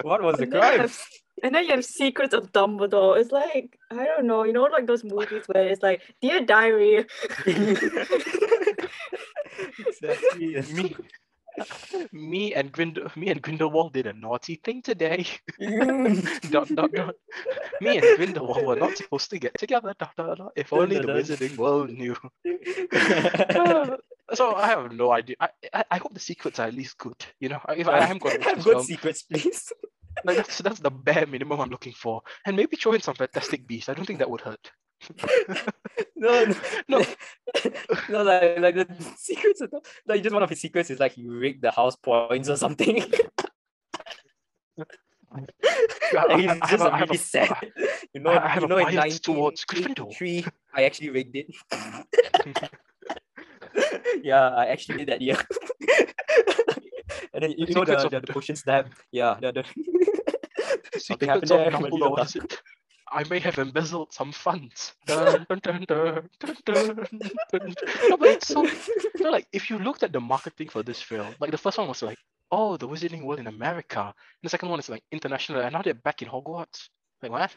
What 0.03 0.23
was 0.23 0.37
the 0.37 0.45
And 0.45 0.53
then 0.53 0.63
you 0.63 0.79
crime? 0.79 0.91
And 1.43 1.55
then 1.55 1.65
you 1.65 1.71
have 1.73 1.85
Secrets 1.85 2.35
of 2.35 2.53
Dumbledore. 2.53 3.19
It's 3.19 3.33
like 3.33 3.79
I 3.91 4.05
don't 4.05 4.27
know, 4.27 4.45
you 4.45 4.53
know, 4.53 4.65
like 4.65 4.87
those 4.87 5.05
movies 5.05 5.45
where 5.47 5.69
it's 5.69 5.83
like 5.83 6.03
Dear 6.23 6.41
Diary. 6.41 7.07
exactly. 9.79 10.53
yes. 10.53 10.71
Me, 10.73 10.97
me 12.13 12.55
and 12.55 12.73
Grind, 12.73 12.99
me 13.17 13.29
and 13.29 13.41
Grindelwald 13.41 13.93
did 13.93 14.07
a 14.07 14.13
naughty 14.13 14.61
thing 14.65 14.83
today. 14.83 15.27
dot 16.51 16.69
dot 16.75 16.93
dot. 16.93 17.15
Me 17.81 17.99
and 17.99 18.17
Grindelwald 18.17 18.67
were 18.67 18.77
not 18.77 18.97
supposed 18.97 19.31
to 19.31 19.39
get 19.39 19.57
together. 19.59 19.95
Dot 19.99 20.11
dot 20.17 20.39
dot. 20.39 20.53
If 20.57 20.73
only 20.73 20.99
the 20.99 21.07
wizarding 21.07 21.57
world 21.57 21.91
knew. 21.91 22.17
So 24.33 24.55
I 24.55 24.67
have 24.69 24.91
no 24.93 25.13
idea. 25.13 25.37
I, 25.39 25.49
I 25.73 25.85
I 25.93 25.97
hope 25.99 26.15
the 26.15 26.21
secrets 26.21 26.59
are 26.59 26.67
at 26.69 26.75
least 26.75 26.97
good. 26.97 27.17
You 27.41 27.51
know, 27.51 27.61
if 27.77 27.87
I 27.89 27.99
am 28.09 28.19
going 28.19 28.39
to 28.41 28.45
have 28.45 28.65
good 28.65 28.73
film, 28.75 28.83
secrets, 28.85 29.23
please. 29.23 29.71
like 30.25 30.37
that's 30.39 30.59
that's 30.59 30.81
the 30.81 30.91
bare 30.91 31.27
minimum 31.27 31.61
I'm 31.61 31.69
looking 31.69 31.93
for. 31.93 32.23
And 32.47 32.57
maybe 32.57 32.77
throw 32.77 32.93
in 32.93 33.01
some 33.03 33.15
fantastic 33.17 33.67
beasts. 33.67 33.89
I 33.91 33.95
don't 33.95 34.07
think 34.07 34.21
that 34.21 34.31
would 34.31 34.41
hurt. 34.41 34.71
no, 36.17 36.45
no, 36.47 36.55
No. 36.89 37.05
no, 38.09 38.23
like, 38.23 38.59
like 38.59 38.75
the 38.77 38.87
secrets. 39.19 39.61
Of 39.61 39.71
the, 39.73 39.81
like 40.07 40.23
just 40.23 40.33
one 40.33 40.43
of 40.43 40.49
his 40.49 40.61
secrets 40.61 40.89
is 40.91 40.99
like 41.01 41.13
he 41.13 41.29
rigged 41.29 41.63
the 41.63 41.71
house 41.73 41.97
points 41.97 42.49
or 42.49 42.57
something. 42.57 43.03
and 45.37 46.41
he's 46.41 46.49
I- 46.49 46.59
I 46.63 46.67
have 46.67 46.71
just 46.71 46.85
a- 46.85 46.91
really 47.01 47.17
a- 47.17 47.19
sad. 47.19 47.73
You 48.15 48.21
know, 48.21 48.31
I 48.31 48.49
have 48.49 48.63
you 48.63 48.67
a 48.67 48.69
know, 48.71 48.79
in 48.79 48.95
bias 48.97 49.21
towards 49.21 49.65
Gryffindor. 49.65 50.07
1983, 50.07 50.47
I 50.75 50.85
actually 50.85 51.11
rigged 51.11 51.37
it. 51.37 51.47
yeah, 54.23 54.49
I 54.51 54.67
actually 54.67 54.99
did 54.99 55.09
that 55.09 55.23
year. 55.23 55.37
and 57.33 57.43
then 57.43 57.55
you 57.57 57.67
know 57.75 57.85
the, 57.85 58.09
the, 58.11 58.21
the 58.21 58.33
potion 58.33 58.57
snap. 58.57 58.93
Yeah, 59.13 59.37
the, 59.41 59.53
the 59.53 59.65
something 61.01 61.29
happened 61.29 61.49
there. 61.49 61.71
Dumbledore. 61.71 61.99
look 61.99 62.11
What 62.13 62.27
is 62.27 62.37
it? 62.37 62.63
I 63.13 63.23
may 63.31 63.39
have 63.39 63.59
embezzled 63.59 64.13
some 64.13 64.33
funds. 64.33 64.95
Dun, 65.07 65.47
dun, 65.49 65.61
dun, 65.63 65.85
dun, 65.87 66.29
dun, 66.41 66.57
dun, 66.65 67.07
dun. 67.53 67.75
No, 68.09 68.17
but 68.17 68.29
it's 68.29 68.49
so 68.49 68.65
you 68.65 69.21
know, 69.21 69.31
like 69.31 69.47
if 69.53 69.71
you 69.71 69.79
looked 69.79 70.03
at 70.03 70.13
the 70.13 70.21
marketing 70.21 70.69
for 70.69 70.83
this 70.83 71.01
film, 71.01 71.35
like 71.39 71.51
the 71.51 71.59
first 71.59 71.79
one 71.79 71.87
was 71.87 72.03
like, 72.03 72.19
oh, 72.51 72.77
the 72.77 72.89
Wizarding 72.89 73.25
World 73.25 73.41
in 73.41 73.47
America. 73.47 74.01
And 74.01 74.15
the 74.43 74.49
second 74.49 74.69
one 74.69 74.81
is 74.81 74.89
like 74.89 75.05
international, 75.13 75.61
and 75.61 75.73
now 75.73 75.83
they're 75.83 75.95
back 75.95 76.23
in 76.23 76.29
Hogwarts. 76.29 76.89
Like 77.23 77.31
what? 77.31 77.55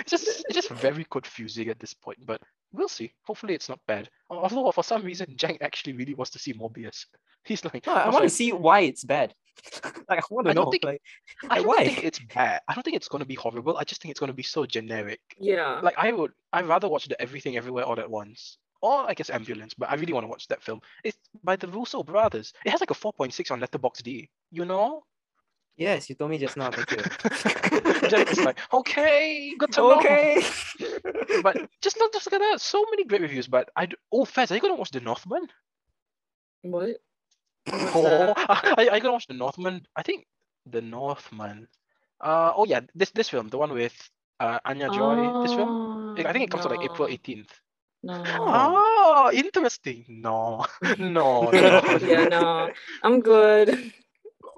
it's 0.00 0.10
just 0.10 0.44
it's 0.48 0.54
just 0.54 0.68
very 0.70 1.06
confusing 1.10 1.68
at 1.68 1.80
this 1.80 1.94
point, 1.94 2.18
but 2.24 2.40
we'll 2.72 2.88
see. 2.88 3.12
Hopefully 3.22 3.54
it's 3.54 3.68
not 3.68 3.80
bad. 3.86 4.08
Although 4.28 4.70
for 4.72 4.84
some 4.84 5.02
reason 5.02 5.34
Jang 5.36 5.58
actually 5.60 5.92
really 5.94 6.14
wants 6.14 6.30
to 6.32 6.38
see 6.38 6.52
Morbius. 6.54 7.06
He's 7.44 7.64
like, 7.64 7.86
No, 7.86 7.94
I 7.94 8.06
was 8.06 8.14
want 8.14 8.24
to 8.24 8.30
see 8.30 8.52
why 8.52 8.80
it's 8.80 9.04
bad. 9.04 9.34
like 10.08 10.18
I 10.18 10.22
want 10.30 10.46
to 10.46 10.50
I 10.50 10.54
don't 10.54 10.66
know. 10.66 10.70
think- 10.70 10.84
like, 10.84 11.02
I 11.48 11.56
don't 11.58 11.66
why? 11.68 11.84
think 11.84 12.04
it's 12.04 12.18
bad. 12.34 12.60
I 12.68 12.74
don't 12.74 12.82
think 12.82 12.96
it's 12.96 13.08
gonna 13.08 13.24
be 13.24 13.34
horrible. 13.34 13.76
I 13.76 13.84
just 13.84 14.00
think 14.02 14.10
it's 14.10 14.20
gonna 14.20 14.32
be 14.32 14.42
so 14.42 14.66
generic. 14.66 15.20
Yeah. 15.38 15.80
Like 15.82 15.94
I 15.98 16.12
would, 16.12 16.32
I'd 16.52 16.66
rather 16.66 16.88
watch 16.88 17.08
the 17.08 17.20
Everything 17.20 17.56
Everywhere 17.56 17.84
All 17.84 17.98
at 17.98 18.10
Once, 18.10 18.58
or 18.82 19.08
I 19.08 19.14
guess 19.14 19.30
Ambulance. 19.30 19.74
But 19.74 19.90
I 19.90 19.94
really 19.96 20.12
want 20.12 20.24
to 20.24 20.28
watch 20.28 20.46
that 20.48 20.62
film. 20.62 20.80
It's 21.04 21.18
by 21.42 21.56
the 21.56 21.68
Russo 21.68 22.02
brothers. 22.02 22.52
It 22.64 22.70
has 22.70 22.80
like 22.80 22.90
a 22.90 22.94
four 22.94 23.12
point 23.12 23.34
six 23.34 23.50
on 23.50 23.60
Letterboxd. 23.60 24.28
You 24.50 24.64
know, 24.64 25.02
yes, 25.80 26.08
you 26.08 26.14
told 26.14 26.30
me 26.30 26.38
just 26.38 26.56
now. 26.56 26.70
Thank 26.70 26.92
you. 26.92 27.02
Jack 28.08 28.30
is 28.30 28.38
like, 28.44 28.58
okay, 28.72 29.54
good 29.58 29.72
to 29.72 29.80
know. 29.80 29.98
okay. 29.98 30.42
But 31.42 31.68
just 31.80 31.96
not 31.98 32.12
just 32.12 32.30
like 32.30 32.40
that. 32.40 32.60
So 32.60 32.84
many 32.90 33.04
great 33.04 33.22
reviews. 33.22 33.48
But 33.48 33.70
I 33.74 33.88
oh, 34.12 34.24
Fez, 34.24 34.52
are 34.52 34.54
you 34.54 34.60
gonna 34.60 34.74
watch 34.74 34.90
The 34.90 35.00
Northman? 35.00 35.48
What? 36.62 36.96
Oh, 37.72 38.34
are, 38.48 38.74
are 38.76 38.84
you 38.84 39.00
gonna 39.00 39.12
watch 39.12 39.26
The 39.26 39.34
Northman? 39.34 39.86
I 39.96 40.02
think 40.02 40.26
The 40.66 40.82
Northman. 40.82 41.66
Uh, 42.20 42.52
oh 42.54 42.66
yeah, 42.66 42.80
this 42.94 43.10
this 43.10 43.30
film, 43.30 43.48
the 43.48 43.58
one 43.58 43.72
with 43.72 43.96
uh 44.38 44.58
Anya 44.64 44.90
Joy. 44.90 45.42
This 45.42 45.54
film. 45.54 46.14
I 46.18 46.32
think 46.32 46.44
it 46.44 46.50
comes 46.50 46.66
out 46.66 46.72
like 46.72 46.84
April 46.84 47.08
Oh, 47.08 47.12
eighteenth. 47.12 47.52
No. 48.02 48.22
Oh, 48.26 49.30
interesting. 49.32 50.04
No, 50.08 50.64
no, 50.98 51.50
no. 51.50 51.98
yeah, 52.00 52.28
no. 52.28 52.70
I'm 53.02 53.20
good. 53.20 53.92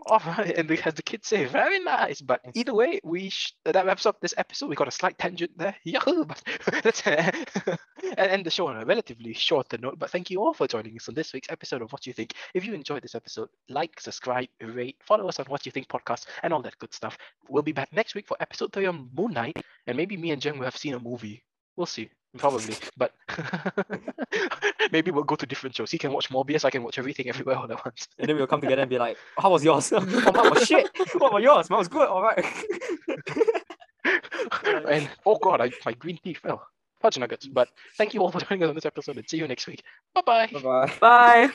All 0.06 0.20
right, 0.26 0.54
and 0.58 0.68
the, 0.68 0.80
as 0.86 0.94
the 0.94 1.02
kids 1.02 1.28
say, 1.28 1.44
very 1.44 1.78
nice. 1.80 2.20
But 2.20 2.40
either 2.54 2.74
way, 2.74 3.00
we 3.04 3.30
sh- 3.30 3.54
that 3.64 3.86
wraps 3.86 4.06
up 4.06 4.20
this 4.20 4.34
episode. 4.36 4.68
We 4.68 4.76
got 4.76 4.88
a 4.88 4.92
slight 4.92 5.18
tangent 5.18 5.56
there. 5.56 5.76
Yahoo! 5.84 6.24
But 6.24 6.42
let's 6.84 7.06
and 7.06 7.78
end 8.18 8.44
the 8.44 8.50
show 8.50 8.66
on 8.66 8.80
a 8.80 8.84
relatively 8.84 9.32
shorter 9.32 9.78
note. 9.78 9.98
But 9.98 10.10
thank 10.10 10.30
you 10.30 10.42
all 10.42 10.54
for 10.54 10.66
joining 10.66 10.96
us 10.96 11.08
on 11.08 11.14
this 11.14 11.32
week's 11.32 11.50
episode 11.50 11.82
of 11.82 11.92
What 11.92 12.06
You 12.06 12.12
Think. 12.12 12.34
If 12.54 12.64
you 12.64 12.74
enjoyed 12.74 13.02
this 13.02 13.14
episode, 13.14 13.48
like, 13.68 14.00
subscribe, 14.00 14.48
rate, 14.60 14.96
follow 15.02 15.28
us 15.28 15.38
on 15.38 15.46
What 15.46 15.66
You 15.66 15.72
Think 15.72 15.88
podcast, 15.88 16.26
and 16.42 16.52
all 16.52 16.62
that 16.62 16.78
good 16.78 16.92
stuff. 16.92 17.16
We'll 17.48 17.62
be 17.62 17.72
back 17.72 17.92
next 17.92 18.14
week 18.14 18.26
for 18.26 18.36
episode 18.40 18.72
three 18.72 18.86
on 18.86 19.10
Moon 19.14 19.32
Knight, 19.32 19.58
and 19.86 19.96
maybe 19.96 20.16
me 20.16 20.32
and 20.32 20.42
Jen 20.42 20.58
will 20.58 20.64
have 20.64 20.76
seen 20.76 20.94
a 20.94 21.00
movie. 21.00 21.44
We'll 21.76 21.86
see. 21.86 22.10
Probably, 22.38 22.74
but 22.96 23.12
maybe 24.92 25.10
we'll 25.10 25.24
go 25.24 25.34
to 25.36 25.44
different 25.44 25.76
shows. 25.76 25.90
He 25.90 25.98
can 25.98 26.12
watch 26.12 26.30
Morbius, 26.30 26.64
I 26.64 26.70
can 26.70 26.82
watch 26.82 26.98
everything 26.98 27.28
everywhere 27.28 27.56
all 27.56 27.70
at 27.70 27.84
once. 27.84 28.08
and 28.18 28.28
then 28.28 28.36
we'll 28.36 28.46
come 28.46 28.62
together 28.62 28.80
and 28.80 28.90
be 28.90 28.98
like, 28.98 29.18
how 29.38 29.50
was 29.50 29.62
yours? 29.62 29.92
oh, 29.96 30.00
mine 30.00 30.50
was 30.50 30.66
shit. 30.66 30.90
What 31.18 31.32
was 31.34 31.42
yours? 31.42 31.68
Mine 31.68 31.78
was 31.78 31.88
good. 31.88 32.08
All 32.08 32.22
right. 32.22 32.44
and 34.88 35.10
oh 35.26 35.36
god, 35.36 35.60
I, 35.60 35.70
my 35.84 35.92
green 35.92 36.18
tea 36.24 36.34
fell. 36.34 36.66
Fudge 37.02 37.18
nuggets. 37.18 37.46
But 37.46 37.68
thank 37.98 38.14
you 38.14 38.20
all 38.20 38.30
for 38.30 38.40
joining 38.40 38.62
us 38.62 38.68
on 38.70 38.74
this 38.76 38.86
episode 38.86 39.18
and 39.18 39.28
see 39.28 39.36
you 39.36 39.46
next 39.46 39.66
week. 39.66 39.82
Bye 40.14 40.22
bye. 40.24 40.46
Bye 40.46 40.88
bye. 41.00 41.50